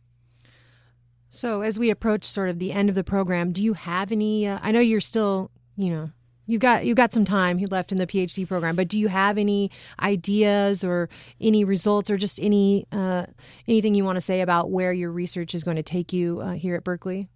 So, 1.28 1.62
as 1.62 1.78
we 1.78 1.90
approach 1.90 2.24
sort 2.24 2.48
of 2.48 2.58
the 2.58 2.72
end 2.72 2.88
of 2.88 2.94
the 2.94 3.04
program, 3.04 3.52
do 3.52 3.62
you 3.62 3.72
have 3.74 4.12
any? 4.12 4.46
Uh, 4.46 4.58
I 4.62 4.70
know 4.70 4.80
you're 4.80 5.00
still, 5.00 5.50
you 5.76 5.90
know, 5.90 6.10
you 6.46 6.58
got 6.58 6.84
you 6.84 6.94
got 6.94 7.12
some 7.12 7.24
time 7.24 7.58
left 7.70 7.92
in 7.92 7.98
the 7.98 8.06
PhD 8.06 8.46
program, 8.46 8.74
but 8.74 8.88
do 8.88 8.98
you 8.98 9.08
have 9.08 9.38
any 9.38 9.70
ideas 10.00 10.82
or 10.82 11.08
any 11.40 11.64
results 11.64 12.10
or 12.10 12.16
just 12.16 12.40
any 12.40 12.86
uh, 12.92 13.26
anything 13.68 13.94
you 13.94 14.04
want 14.04 14.16
to 14.16 14.20
say 14.20 14.40
about 14.40 14.70
where 14.70 14.92
your 14.92 15.10
research 15.10 15.54
is 15.54 15.64
going 15.64 15.76
to 15.76 15.82
take 15.82 16.12
you 16.12 16.40
uh, 16.40 16.52
here 16.52 16.74
at 16.74 16.84
Berkeley? 16.84 17.28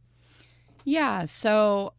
Yeah. 0.84 1.24
So 1.24 1.92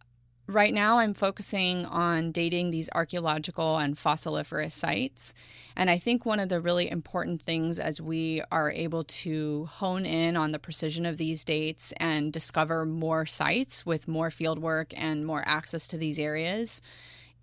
Right 0.50 0.74
now, 0.74 1.00
I'm 1.00 1.14
focusing 1.14 1.86
on 1.86 2.32
dating 2.32 2.72
these 2.72 2.90
archaeological 2.96 3.80
and 3.80 3.98
fossiliferous 3.98 4.72
sites. 4.72 5.34
And 5.76 5.90
I 5.90 5.98
think 5.98 6.26
one 6.26 6.40
of 6.40 6.48
the 6.48 6.62
really 6.62 6.90
important 6.90 7.42
things 7.42 7.80
as 7.80 8.00
we 8.00 8.42
are 8.50 8.72
able 8.72 9.04
to 9.04 9.66
hone 9.66 10.06
in 10.06 10.38
on 10.38 10.54
the 10.54 10.60
precision 10.60 11.06
of 11.06 11.18
these 11.18 11.44
dates 11.44 11.92
and 11.98 12.32
discover 12.32 12.86
more 12.86 13.26
sites 13.26 13.86
with 13.86 14.08
more 14.08 14.30
fieldwork 14.30 14.94
and 14.96 15.26
more 15.26 15.44
access 15.46 15.86
to 15.90 15.98
these 15.98 16.18
areas 16.18 16.82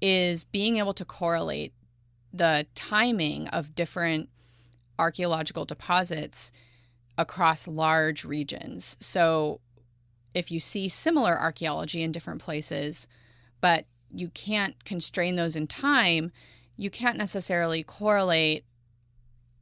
is 0.00 0.44
being 0.44 0.78
able 0.78 0.94
to 0.94 1.04
correlate 1.04 1.74
the 2.32 2.66
timing 2.74 3.48
of 3.48 3.74
different 3.74 4.30
archaeological 4.98 5.66
deposits 5.66 6.52
across 7.18 7.68
large 7.68 8.24
regions. 8.24 8.96
So, 8.98 9.60
if 10.34 10.50
you 10.50 10.60
see 10.60 10.88
similar 10.88 11.38
archaeology 11.38 12.02
in 12.02 12.12
different 12.12 12.42
places, 12.42 13.08
but 13.60 13.86
you 14.12 14.28
can't 14.28 14.84
constrain 14.84 15.36
those 15.36 15.56
in 15.56 15.66
time, 15.66 16.30
you 16.76 16.90
can't 16.90 17.16
necessarily 17.16 17.82
correlate 17.82 18.64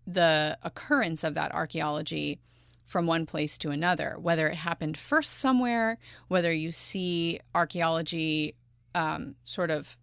the 0.07 0.59
occurrence 0.63 1.23
of 1.25 1.35
that 1.35 1.55
archaeology 1.55 2.41
from 2.87 3.07
one 3.07 3.25
place 3.25 3.57
to 3.59 3.71
another, 3.71 4.17
whether 4.21 4.49
it 4.49 4.57
happened 4.57 4.99
first 4.99 5.35
somewhere, 5.39 5.99
whether 6.29 6.53
you 6.53 6.73
see 6.73 7.41
archaeology 7.55 8.55
um, 8.95 9.35
sort 9.45 9.71
of 9.71 9.97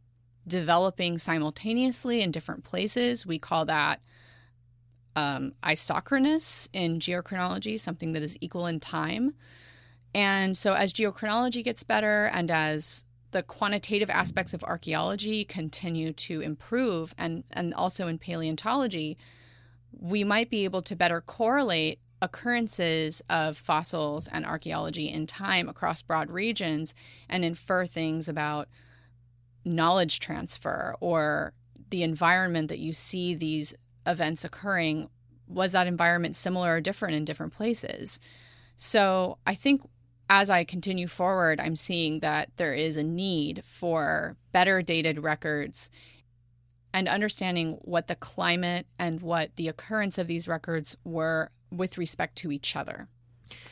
developing 0.48 1.18
simultaneously 1.18 2.22
in 2.22 2.32
different 2.32 2.64
places. 2.64 3.26
We 3.26 3.38
call 3.38 3.66
that 3.66 4.02
um, 5.16 5.54
isochronous 5.64 6.70
in 6.74 7.00
geochronology, 7.00 7.80
something 7.80 8.14
that 8.14 8.24
is 8.24 8.38
equal 8.42 8.66
in 8.66 8.80
time. 8.80 9.36
And 10.14 10.58
so, 10.58 10.74
as 10.74 10.94
geochronology 10.94 11.64
gets 11.64 11.84
better 11.84 12.26
and 12.34 12.50
as 12.50 13.06
the 13.32 13.44
quantitative 13.44 14.10
aspects 14.10 14.54
of 14.54 14.64
archaeology 14.64 15.46
continue 15.46 16.14
to 16.14 16.42
improve, 16.42 17.14
and, 17.18 17.44
and 17.52 17.74
also 17.76 18.08
in 18.08 18.18
paleontology, 18.18 19.18
we 19.92 20.24
might 20.24 20.50
be 20.50 20.64
able 20.64 20.82
to 20.84 20.96
better 20.96 21.22
correlate 21.22 22.00
occurrences 22.22 23.22
of 23.30 23.58
fossils 23.58 24.28
and 24.28 24.46
archaeology 24.46 25.10
in 25.10 25.26
time 25.26 25.70
across 25.70 26.02
broad 26.02 26.30
regions 26.30 26.94
and 27.30 27.46
infer 27.46 27.86
things 27.86 28.28
about 28.28 28.68
knowledge 29.64 30.20
transfer 30.20 30.96
or 31.00 31.54
the 31.92 32.04
environment 32.04 32.70
that 32.70 32.80
you 32.80 32.94
see 32.94 33.36
these 33.36 33.74
events 34.06 34.44
occurring. 34.44 35.10
Was 35.48 35.72
that 35.72 35.88
environment 35.88 36.36
similar 36.36 36.76
or 36.76 36.82
different 36.82 37.16
in 37.16 37.26
different 37.26 37.54
places? 37.54 38.20
So 38.78 39.38
I 39.46 39.56
think 39.56 39.82
as 40.30 40.50
I 40.50 40.64
continue 40.64 41.08
forward, 41.08 41.60
I'm 41.60 41.76
seeing 41.76 42.20
that 42.20 42.50
there 42.58 42.74
is 42.74 42.98
a 42.98 43.04
need 43.04 43.64
for 43.66 44.38
better 44.52 44.82
dated 44.82 45.20
records 45.24 45.90
and 46.94 47.08
understanding 47.08 47.80
what 47.82 48.08
the 48.08 48.16
climate 48.16 48.86
and 48.98 49.22
what 49.22 49.56
the 49.56 49.68
occurrence 49.68 50.18
of 50.18 50.28
these 50.28 50.48
records 50.48 50.96
were 51.04 51.52
with 51.72 51.98
respect 51.98 52.36
to 52.38 52.52
each 52.52 52.76
other. 52.76 53.08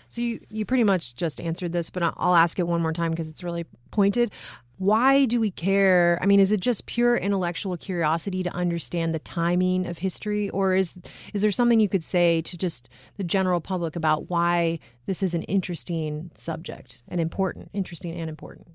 So 0.10 0.22
you, 0.22 0.40
you 0.50 0.66
pretty 0.66 0.84
much 0.84 1.16
just 1.16 1.42
answered 1.42 1.74
this, 1.74 1.90
but 1.90 2.02
I'll 2.04 2.36
ask 2.36 2.60
it 2.60 2.68
one 2.68 2.82
more 2.82 2.94
time 2.94 3.12
because 3.12 3.28
it's 3.28 3.44
really 3.44 3.66
pointed 3.92 4.32
why 4.78 5.26
do 5.26 5.40
we 5.40 5.50
care? 5.50 6.20
I 6.22 6.26
mean, 6.28 6.40
is 6.40 6.52
it 6.52 6.60
just 6.60 6.86
pure 6.86 7.18
intellectual 7.18 7.78
curiosity 7.78 8.44
to 8.44 8.52
understand 8.52 9.14
the 9.14 9.20
timing 9.20 9.88
of 9.88 9.98
history, 9.98 10.50
or 10.52 10.76
is 10.76 10.94
is 11.34 11.42
there 11.42 11.52
something 11.52 11.80
you 11.80 11.90
could 11.90 12.04
say 12.04 12.42
to 12.44 12.58
just 12.58 12.90
the 13.18 13.24
general 13.24 13.60
public 13.60 13.96
about 13.96 14.30
why 14.30 14.80
this 15.08 15.24
is 15.24 15.34
an 15.34 15.44
interesting 15.44 16.32
subject 16.36 17.02
and 17.08 17.20
important, 17.20 17.72
interesting 17.74 18.20
and 18.20 18.30
important? 18.30 18.68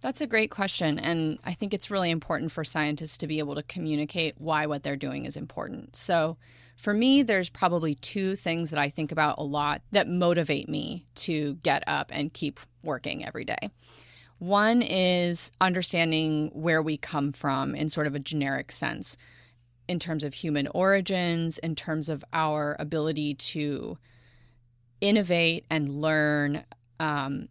That's 0.00 0.20
a 0.20 0.26
great 0.26 0.50
question. 0.50 0.98
And 0.98 1.38
I 1.44 1.52
think 1.52 1.74
it's 1.74 1.90
really 1.90 2.10
important 2.10 2.52
for 2.52 2.64
scientists 2.64 3.18
to 3.18 3.26
be 3.26 3.38
able 3.38 3.54
to 3.56 3.62
communicate 3.64 4.34
why 4.38 4.66
what 4.66 4.82
they're 4.82 4.96
doing 4.96 5.26
is 5.26 5.36
important. 5.36 5.96
So, 5.96 6.36
for 6.76 6.94
me, 6.94 7.22
there's 7.22 7.50
probably 7.50 7.96
two 7.96 8.34
things 8.34 8.70
that 8.70 8.78
I 8.78 8.88
think 8.88 9.12
about 9.12 9.36
a 9.36 9.42
lot 9.42 9.82
that 9.92 10.08
motivate 10.08 10.66
me 10.66 11.04
to 11.16 11.56
get 11.56 11.84
up 11.86 12.10
and 12.10 12.32
keep 12.32 12.58
working 12.82 13.22
every 13.22 13.44
day. 13.44 13.68
One 14.40 14.80
is 14.80 15.52
understanding 15.60 16.50
where 16.54 16.82
we 16.82 16.96
come 16.96 17.32
from 17.32 17.74
in 17.74 17.90
sort 17.90 18.06
of 18.06 18.14
a 18.14 18.18
generic 18.18 18.72
sense, 18.72 19.18
in 19.86 19.98
terms 19.98 20.24
of 20.24 20.32
human 20.32 20.66
origins, 20.68 21.58
in 21.58 21.74
terms 21.74 22.08
of 22.08 22.24
our 22.32 22.74
ability 22.78 23.34
to 23.34 23.98
innovate 25.02 25.66
and 25.70 26.00
learn. 26.00 26.64
Um, 26.98 27.48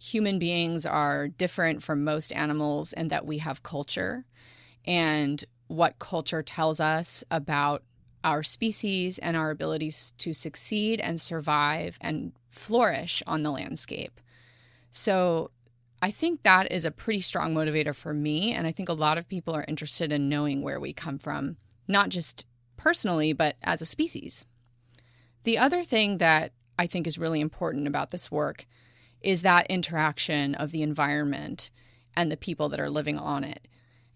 human 0.00 0.40
beings 0.40 0.84
are 0.84 1.28
different 1.28 1.82
from 1.82 2.02
most 2.02 2.32
animals 2.32 2.92
and 2.92 3.10
that 3.10 3.26
we 3.26 3.38
have 3.38 3.62
culture 3.62 4.24
and 4.86 5.44
what 5.68 5.98
culture 6.00 6.42
tells 6.42 6.80
us 6.80 7.22
about 7.30 7.84
our 8.24 8.42
species 8.42 9.18
and 9.18 9.36
our 9.36 9.50
abilities 9.50 10.12
to 10.18 10.32
succeed 10.32 11.00
and 11.00 11.20
survive 11.20 11.98
and 12.00 12.32
flourish 12.48 13.22
on 13.28 13.42
the 13.42 13.50
landscape. 13.50 14.20
So, 14.90 15.50
I 16.02 16.10
think 16.10 16.42
that 16.42 16.72
is 16.72 16.84
a 16.84 16.90
pretty 16.90 17.20
strong 17.20 17.54
motivator 17.54 17.94
for 17.94 18.14
me. 18.14 18.52
And 18.52 18.66
I 18.66 18.72
think 18.72 18.88
a 18.88 18.94
lot 18.94 19.18
of 19.18 19.28
people 19.28 19.54
are 19.54 19.64
interested 19.68 20.12
in 20.12 20.28
knowing 20.28 20.62
where 20.62 20.80
we 20.80 20.92
come 20.92 21.18
from, 21.18 21.56
not 21.86 22.08
just 22.08 22.46
personally, 22.76 23.32
but 23.32 23.56
as 23.62 23.82
a 23.82 23.86
species. 23.86 24.46
The 25.44 25.58
other 25.58 25.84
thing 25.84 26.18
that 26.18 26.52
I 26.78 26.86
think 26.86 27.06
is 27.06 27.18
really 27.18 27.40
important 27.40 27.86
about 27.86 28.10
this 28.10 28.30
work 28.30 28.66
is 29.20 29.42
that 29.42 29.66
interaction 29.66 30.54
of 30.54 30.70
the 30.70 30.82
environment 30.82 31.70
and 32.14 32.32
the 32.32 32.36
people 32.36 32.70
that 32.70 32.80
are 32.80 32.90
living 32.90 33.18
on 33.18 33.44
it. 33.44 33.68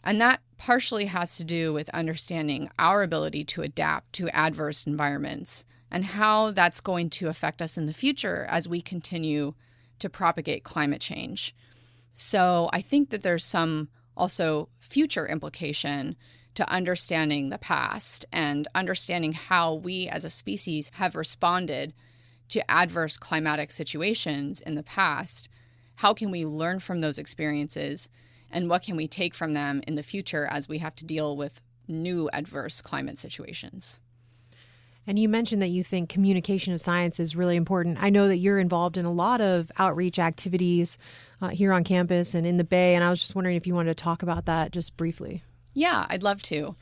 And 0.02 0.20
that 0.20 0.40
partially 0.56 1.06
has 1.06 1.36
to 1.36 1.44
do 1.44 1.72
with 1.72 1.88
understanding 1.90 2.70
our 2.78 3.02
ability 3.02 3.44
to 3.44 3.62
adapt 3.62 4.14
to 4.14 4.28
adverse 4.30 4.86
environments 4.86 5.64
and 5.90 6.04
how 6.04 6.50
that's 6.50 6.80
going 6.80 7.10
to 7.10 7.28
affect 7.28 7.62
us 7.62 7.76
in 7.76 7.86
the 7.86 7.92
future 7.92 8.46
as 8.48 8.68
we 8.68 8.80
continue 8.80 9.54
to 9.98 10.10
propagate 10.10 10.64
climate 10.64 11.00
change. 11.00 11.54
So 12.14 12.70
I 12.72 12.80
think 12.80 13.10
that 13.10 13.22
there's 13.22 13.44
some 13.44 13.88
also 14.16 14.68
future 14.78 15.26
implication 15.26 16.16
to 16.54 16.68
understanding 16.70 17.50
the 17.50 17.58
past 17.58 18.24
and 18.32 18.68
understanding 18.74 19.32
how 19.32 19.74
we 19.74 20.08
as 20.08 20.24
a 20.24 20.30
species 20.30 20.90
have 20.94 21.16
responded 21.16 21.92
to 22.50 22.70
adverse 22.70 23.16
climatic 23.16 23.72
situations 23.72 24.60
in 24.60 24.76
the 24.76 24.82
past. 24.84 25.48
How 25.96 26.14
can 26.14 26.30
we 26.30 26.46
learn 26.46 26.78
from 26.78 27.00
those 27.00 27.18
experiences 27.18 28.08
and 28.50 28.70
what 28.70 28.82
can 28.82 28.96
we 28.96 29.08
take 29.08 29.34
from 29.34 29.54
them 29.54 29.82
in 29.88 29.96
the 29.96 30.02
future 30.02 30.46
as 30.46 30.68
we 30.68 30.78
have 30.78 30.94
to 30.96 31.04
deal 31.04 31.36
with 31.36 31.60
new 31.88 32.30
adverse 32.32 32.80
climate 32.80 33.18
situations? 33.18 34.00
And 35.06 35.18
you 35.18 35.28
mentioned 35.28 35.60
that 35.62 35.68
you 35.68 35.84
think 35.84 36.08
communication 36.08 36.72
of 36.72 36.80
science 36.80 37.20
is 37.20 37.36
really 37.36 37.56
important. 37.56 37.98
I 38.00 38.10
know 38.10 38.28
that 38.28 38.38
you're 38.38 38.58
involved 38.58 38.96
in 38.96 39.04
a 39.04 39.12
lot 39.12 39.40
of 39.40 39.70
outreach 39.78 40.18
activities 40.18 40.96
uh, 41.42 41.48
here 41.48 41.72
on 41.72 41.84
campus 41.84 42.34
and 42.34 42.46
in 42.46 42.56
the 42.56 42.64
Bay, 42.64 42.94
and 42.94 43.04
I 43.04 43.10
was 43.10 43.20
just 43.20 43.34
wondering 43.34 43.56
if 43.56 43.66
you 43.66 43.74
wanted 43.74 43.96
to 43.96 44.02
talk 44.02 44.22
about 44.22 44.46
that 44.46 44.72
just 44.72 44.96
briefly. 44.96 45.42
Yeah, 45.74 46.06
I'd 46.08 46.22
love 46.22 46.40
to. 46.42 46.74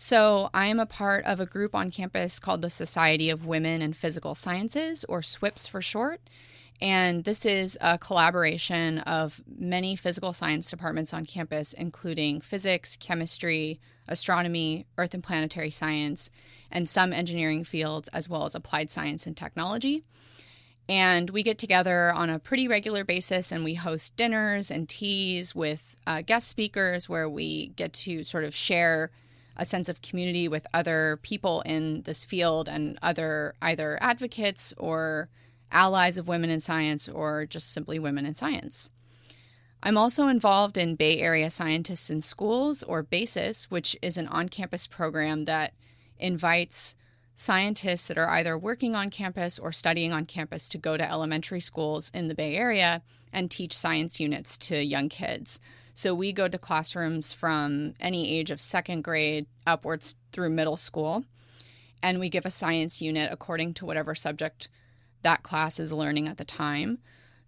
So, 0.00 0.48
I 0.54 0.66
am 0.66 0.78
a 0.78 0.86
part 0.86 1.24
of 1.24 1.40
a 1.40 1.46
group 1.46 1.74
on 1.74 1.90
campus 1.90 2.38
called 2.38 2.62
the 2.62 2.70
Society 2.70 3.30
of 3.30 3.46
Women 3.46 3.82
in 3.82 3.92
Physical 3.92 4.36
Sciences, 4.36 5.04
or 5.08 5.22
SWIPS 5.22 5.66
for 5.66 5.82
short. 5.82 6.20
And 6.80 7.24
this 7.24 7.44
is 7.44 7.76
a 7.80 7.98
collaboration 7.98 8.98
of 9.00 9.40
many 9.58 9.96
physical 9.96 10.32
science 10.32 10.70
departments 10.70 11.12
on 11.12 11.26
campus, 11.26 11.72
including 11.72 12.40
physics, 12.40 12.96
chemistry, 12.96 13.80
astronomy, 14.08 14.86
earth 14.96 15.14
and 15.14 15.22
planetary 15.22 15.70
science, 15.70 16.30
and 16.70 16.88
some 16.88 17.12
engineering 17.12 17.64
fields, 17.64 18.08
as 18.12 18.28
well 18.28 18.44
as 18.44 18.54
applied 18.54 18.90
science 18.90 19.26
and 19.26 19.36
technology. 19.36 20.02
And 20.88 21.28
we 21.30 21.42
get 21.42 21.58
together 21.58 22.12
on 22.12 22.30
a 22.30 22.38
pretty 22.38 22.66
regular 22.66 23.04
basis 23.04 23.52
and 23.52 23.62
we 23.62 23.74
host 23.74 24.16
dinners 24.16 24.70
and 24.70 24.88
teas 24.88 25.54
with 25.54 25.96
uh, 26.06 26.22
guest 26.22 26.48
speakers 26.48 27.08
where 27.08 27.28
we 27.28 27.68
get 27.76 27.92
to 27.92 28.24
sort 28.24 28.44
of 28.44 28.54
share 28.54 29.10
a 29.58 29.66
sense 29.66 29.88
of 29.88 30.00
community 30.00 30.48
with 30.48 30.66
other 30.72 31.18
people 31.22 31.60
in 31.62 32.02
this 32.02 32.24
field 32.24 32.68
and 32.68 32.98
other 33.02 33.54
either 33.60 33.98
advocates 34.00 34.72
or 34.78 35.28
allies 35.70 36.16
of 36.16 36.28
women 36.28 36.48
in 36.48 36.60
science 36.60 37.08
or 37.08 37.44
just 37.44 37.72
simply 37.72 37.98
women 37.98 38.24
in 38.24 38.34
science. 38.34 38.90
I'm 39.82 39.96
also 39.96 40.26
involved 40.26 40.76
in 40.76 40.96
Bay 40.96 41.20
Area 41.20 41.50
Scientists 41.50 42.10
in 42.10 42.20
Schools, 42.20 42.82
or 42.82 43.02
BASIS, 43.02 43.70
which 43.70 43.96
is 44.02 44.16
an 44.16 44.26
on 44.28 44.48
campus 44.48 44.86
program 44.86 45.44
that 45.44 45.72
invites 46.18 46.96
scientists 47.36 48.08
that 48.08 48.18
are 48.18 48.28
either 48.30 48.58
working 48.58 48.96
on 48.96 49.10
campus 49.10 49.58
or 49.58 49.70
studying 49.70 50.12
on 50.12 50.26
campus 50.26 50.68
to 50.68 50.78
go 50.78 50.96
to 50.96 51.08
elementary 51.08 51.60
schools 51.60 52.10
in 52.12 52.26
the 52.26 52.34
Bay 52.34 52.56
Area 52.56 53.00
and 53.32 53.48
teach 53.50 53.72
science 53.72 54.18
units 54.18 54.58
to 54.58 54.82
young 54.82 55.08
kids. 55.08 55.60
So 55.94 56.12
we 56.12 56.32
go 56.32 56.48
to 56.48 56.58
classrooms 56.58 57.32
from 57.32 57.94
any 58.00 58.36
age 58.36 58.50
of 58.50 58.60
second 58.60 59.02
grade 59.02 59.46
upwards 59.64 60.16
through 60.32 60.50
middle 60.50 60.76
school, 60.76 61.24
and 62.02 62.18
we 62.18 62.28
give 62.28 62.46
a 62.46 62.50
science 62.50 63.00
unit 63.00 63.30
according 63.32 63.74
to 63.74 63.86
whatever 63.86 64.16
subject 64.16 64.68
that 65.22 65.44
class 65.44 65.78
is 65.78 65.92
learning 65.92 66.26
at 66.26 66.38
the 66.38 66.44
time. 66.44 66.98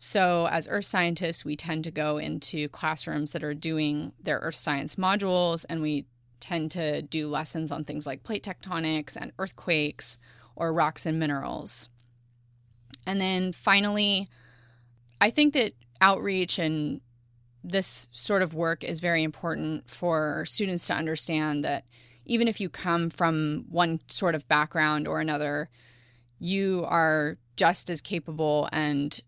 So, 0.02 0.46
as 0.46 0.66
earth 0.66 0.86
scientists, 0.86 1.44
we 1.44 1.56
tend 1.56 1.84
to 1.84 1.90
go 1.90 2.16
into 2.16 2.70
classrooms 2.70 3.32
that 3.32 3.44
are 3.44 3.52
doing 3.52 4.12
their 4.22 4.38
earth 4.38 4.54
science 4.54 4.94
modules, 4.94 5.66
and 5.68 5.82
we 5.82 6.06
tend 6.40 6.70
to 6.70 7.02
do 7.02 7.28
lessons 7.28 7.70
on 7.70 7.84
things 7.84 8.06
like 8.06 8.22
plate 8.22 8.42
tectonics 8.42 9.14
and 9.20 9.30
earthquakes 9.38 10.16
or 10.56 10.72
rocks 10.72 11.04
and 11.04 11.18
minerals. 11.18 11.90
And 13.06 13.20
then 13.20 13.52
finally, 13.52 14.26
I 15.20 15.28
think 15.28 15.52
that 15.52 15.74
outreach 16.00 16.58
and 16.58 17.02
this 17.62 18.08
sort 18.10 18.40
of 18.40 18.54
work 18.54 18.82
is 18.82 19.00
very 19.00 19.22
important 19.22 19.90
for 19.90 20.46
students 20.46 20.86
to 20.86 20.94
understand 20.94 21.62
that 21.66 21.84
even 22.24 22.48
if 22.48 22.58
you 22.58 22.70
come 22.70 23.10
from 23.10 23.66
one 23.68 24.00
sort 24.08 24.34
of 24.34 24.48
background 24.48 25.06
or 25.06 25.20
another, 25.20 25.68
you 26.38 26.86
are 26.88 27.36
just 27.56 27.90
as 27.90 28.00
capable 28.00 28.66
and 28.72 29.20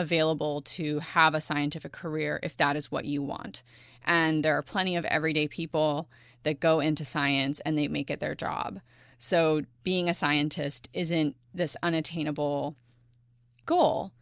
available 0.00 0.62
to 0.62 0.98
have 1.00 1.34
a 1.34 1.40
scientific 1.40 1.92
career 1.92 2.40
if 2.42 2.56
that 2.56 2.76
is 2.76 2.90
what 2.90 3.04
you 3.04 3.22
want. 3.22 3.62
And 4.04 4.44
there 4.44 4.56
are 4.56 4.62
plenty 4.62 4.96
of 4.96 5.04
everyday 5.04 5.46
people 5.46 6.08
that 6.42 6.60
go 6.60 6.80
into 6.80 7.04
science 7.04 7.60
and 7.60 7.76
they 7.76 7.86
make 7.86 8.10
it 8.10 8.20
their 8.20 8.34
job. 8.34 8.80
So 9.18 9.62
being 9.84 10.08
a 10.08 10.14
scientist 10.14 10.88
isn't 10.94 11.36
this 11.52 11.76
unattainable 11.82 12.76
goal, 13.66 14.12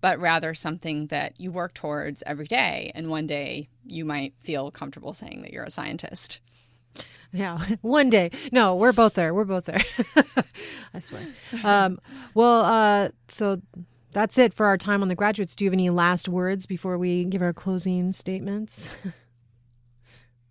but 0.00 0.18
rather 0.18 0.54
something 0.54 1.06
that 1.06 1.40
you 1.40 1.52
work 1.52 1.74
towards 1.74 2.22
every 2.26 2.46
day. 2.46 2.90
And 2.94 3.08
one 3.08 3.26
day 3.26 3.68
you 3.84 4.04
might 4.04 4.34
feel 4.40 4.70
comfortable 4.70 5.14
saying 5.14 5.42
that 5.42 5.52
you're 5.52 5.64
a 5.64 5.70
scientist. 5.70 6.40
Yeah, 7.32 7.58
one 7.82 8.10
day. 8.10 8.30
No, 8.52 8.74
we're 8.74 8.92
both 8.92 9.14
there. 9.14 9.32
We're 9.32 9.44
both 9.44 9.66
there. 9.66 9.82
I 10.94 10.98
swear. 10.98 11.26
Um, 11.62 12.00
well, 12.34 12.62
uh, 12.64 13.08
so 13.28 13.60
that's 14.12 14.38
it 14.38 14.54
for 14.54 14.66
our 14.66 14.78
time 14.78 15.02
on 15.02 15.08
the 15.08 15.14
graduates. 15.14 15.54
Do 15.54 15.64
you 15.64 15.70
have 15.70 15.74
any 15.74 15.90
last 15.90 16.28
words 16.28 16.66
before 16.66 16.98
we 16.98 17.24
give 17.24 17.42
our 17.42 17.52
closing 17.52 18.12
statements? 18.12 18.90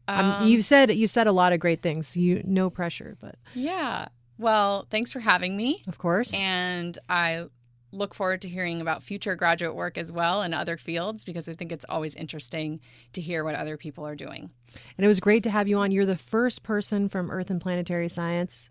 Um, 0.10 0.48
you've 0.48 0.63
said 0.63 0.96
you 0.96 1.08
said 1.08 1.28
a 1.28 1.32
lot 1.32 1.52
of 1.52 1.60
great 1.60 1.82
things. 1.82 2.15
You 2.15 2.41
no 2.46 2.70
pressure, 2.70 3.17
but 3.20 3.36
yeah. 3.54 4.08
Well, 4.38 4.88
thanks 4.89 5.12
for 5.12 5.20
having 5.20 5.58
me. 5.58 5.84
Of 5.88 5.98
course. 5.98 6.34
And 6.34 6.98
I 7.10 7.48
look 7.97 8.13
forward 8.13 8.41
to 8.41 8.49
hearing 8.49 8.81
about 8.81 9.03
future 9.03 9.36
graduate 9.36 9.75
work 9.75 9.97
as 9.97 10.12
well 10.12 10.41
in 10.41 10.53
other 10.53 10.77
fields 10.77 11.23
because 11.23 11.49
I 11.49 11.53
think 11.53 11.71
it's 11.71 11.86
always 11.89 12.15
interesting 12.15 12.79
to 13.13 13.21
hear 13.21 13.43
what 13.43 13.55
other 13.55 13.77
people 13.77 14.05
are 14.05 14.15
doing. 14.15 14.49
And 14.97 15.05
it 15.05 15.07
was 15.07 15.19
great 15.19 15.43
to 15.43 15.49
have 15.49 15.67
you 15.67 15.77
on. 15.77 15.91
You're 15.91 16.05
the 16.05 16.15
first 16.15 16.63
person 16.63 17.10
from 17.10 17.31
Earth 17.31 17.49
and 17.49 17.62
Planetary 17.62 18.10
Science 18.10 18.69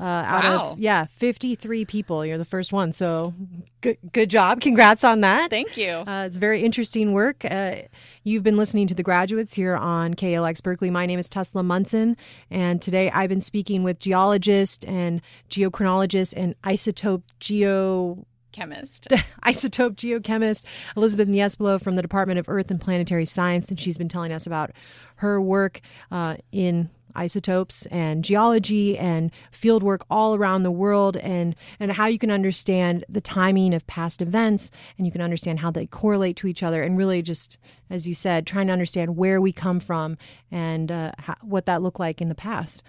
uh, 0.00 0.04
out 0.04 0.44
wow. 0.44 0.70
of 0.72 0.78
yeah 0.78 1.06
53 1.16 1.84
people. 1.84 2.24
You're 2.24 2.38
the 2.38 2.44
first 2.44 2.72
one, 2.72 2.92
so 2.92 3.34
good 3.82 3.98
good 4.12 4.30
job. 4.30 4.60
Congrats 4.60 5.04
on 5.04 5.20
that. 5.20 5.50
Thank 5.50 5.76
you. 5.76 5.90
Uh, 5.90 6.24
it's 6.26 6.38
very 6.38 6.62
interesting 6.62 7.12
work. 7.12 7.44
Uh, 7.44 7.82
you've 8.24 8.42
been 8.42 8.56
listening 8.56 8.86
to 8.86 8.94
the 8.94 9.02
graduates 9.02 9.52
here 9.52 9.76
on 9.76 10.14
KALX 10.14 10.62
Berkeley. 10.62 10.90
My 10.90 11.04
name 11.04 11.18
is 11.18 11.28
Tesla 11.28 11.62
Munson, 11.62 12.16
and 12.50 12.80
today 12.80 13.10
I've 13.10 13.28
been 13.28 13.42
speaking 13.42 13.82
with 13.82 13.98
geologist 13.98 14.86
and 14.86 15.20
geochronologist 15.50 16.32
and 16.34 16.54
isotope 16.62 17.22
geo 17.38 18.24
chemist, 18.52 19.08
isotope 19.44 19.96
geochemist 19.96 20.64
Elizabeth 20.96 21.28
Niespolo 21.28 21.80
from 21.80 21.96
the 21.96 22.02
Department 22.02 22.38
of 22.38 22.48
Earth 22.48 22.70
and 22.70 22.80
Planetary 22.80 23.26
Science, 23.26 23.68
and 23.68 23.78
she's 23.78 23.98
been 23.98 24.08
telling 24.08 24.32
us 24.32 24.46
about 24.46 24.70
her 25.16 25.40
work 25.40 25.80
uh, 26.10 26.36
in 26.52 26.90
isotopes 27.14 27.86
and 27.86 28.24
geology 28.24 28.96
and 28.96 29.30
field 29.50 29.82
work 29.82 30.04
all 30.10 30.34
around 30.34 30.62
the 30.62 30.70
world 30.70 31.16
and 31.16 31.54
and 31.78 31.92
how 31.92 32.06
you 32.06 32.18
can 32.18 32.30
understand 32.30 33.04
the 33.08 33.20
timing 33.20 33.74
of 33.74 33.86
past 33.86 34.22
events 34.22 34.70
and 34.96 35.06
you 35.06 35.12
can 35.12 35.20
understand 35.20 35.58
how 35.60 35.70
they 35.70 35.86
correlate 35.86 36.36
to 36.36 36.46
each 36.46 36.62
other 36.62 36.82
and 36.82 36.96
really 36.96 37.22
just 37.22 37.58
as 37.90 38.06
you 38.06 38.14
said 38.14 38.46
trying 38.46 38.66
to 38.66 38.72
understand 38.72 39.16
where 39.16 39.40
we 39.40 39.52
come 39.52 39.80
from 39.80 40.16
and 40.50 40.92
uh, 40.92 41.12
how, 41.18 41.34
what 41.42 41.66
that 41.66 41.82
looked 41.82 42.00
like 42.00 42.20
in 42.20 42.28
the 42.28 42.34
past 42.34 42.82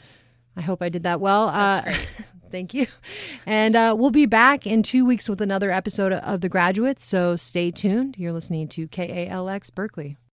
i 0.55 0.61
hope 0.61 0.81
i 0.81 0.89
did 0.89 1.03
that 1.03 1.19
well 1.19 1.47
That's 1.47 1.87
uh. 1.87 2.01
Thank 2.51 2.73
you. 2.73 2.87
And 3.45 3.77
uh, 3.77 3.95
we'll 3.97 4.11
be 4.11 4.25
back 4.25 4.67
in 4.67 4.83
two 4.83 5.05
weeks 5.05 5.29
with 5.29 5.39
another 5.39 5.71
episode 5.71 6.11
of 6.11 6.41
The 6.41 6.49
Graduates. 6.49 7.03
So 7.05 7.37
stay 7.37 7.71
tuned. 7.71 8.17
You're 8.17 8.33
listening 8.33 8.67
to 8.69 8.89
KALX 8.89 9.73
Berkeley. 9.73 10.17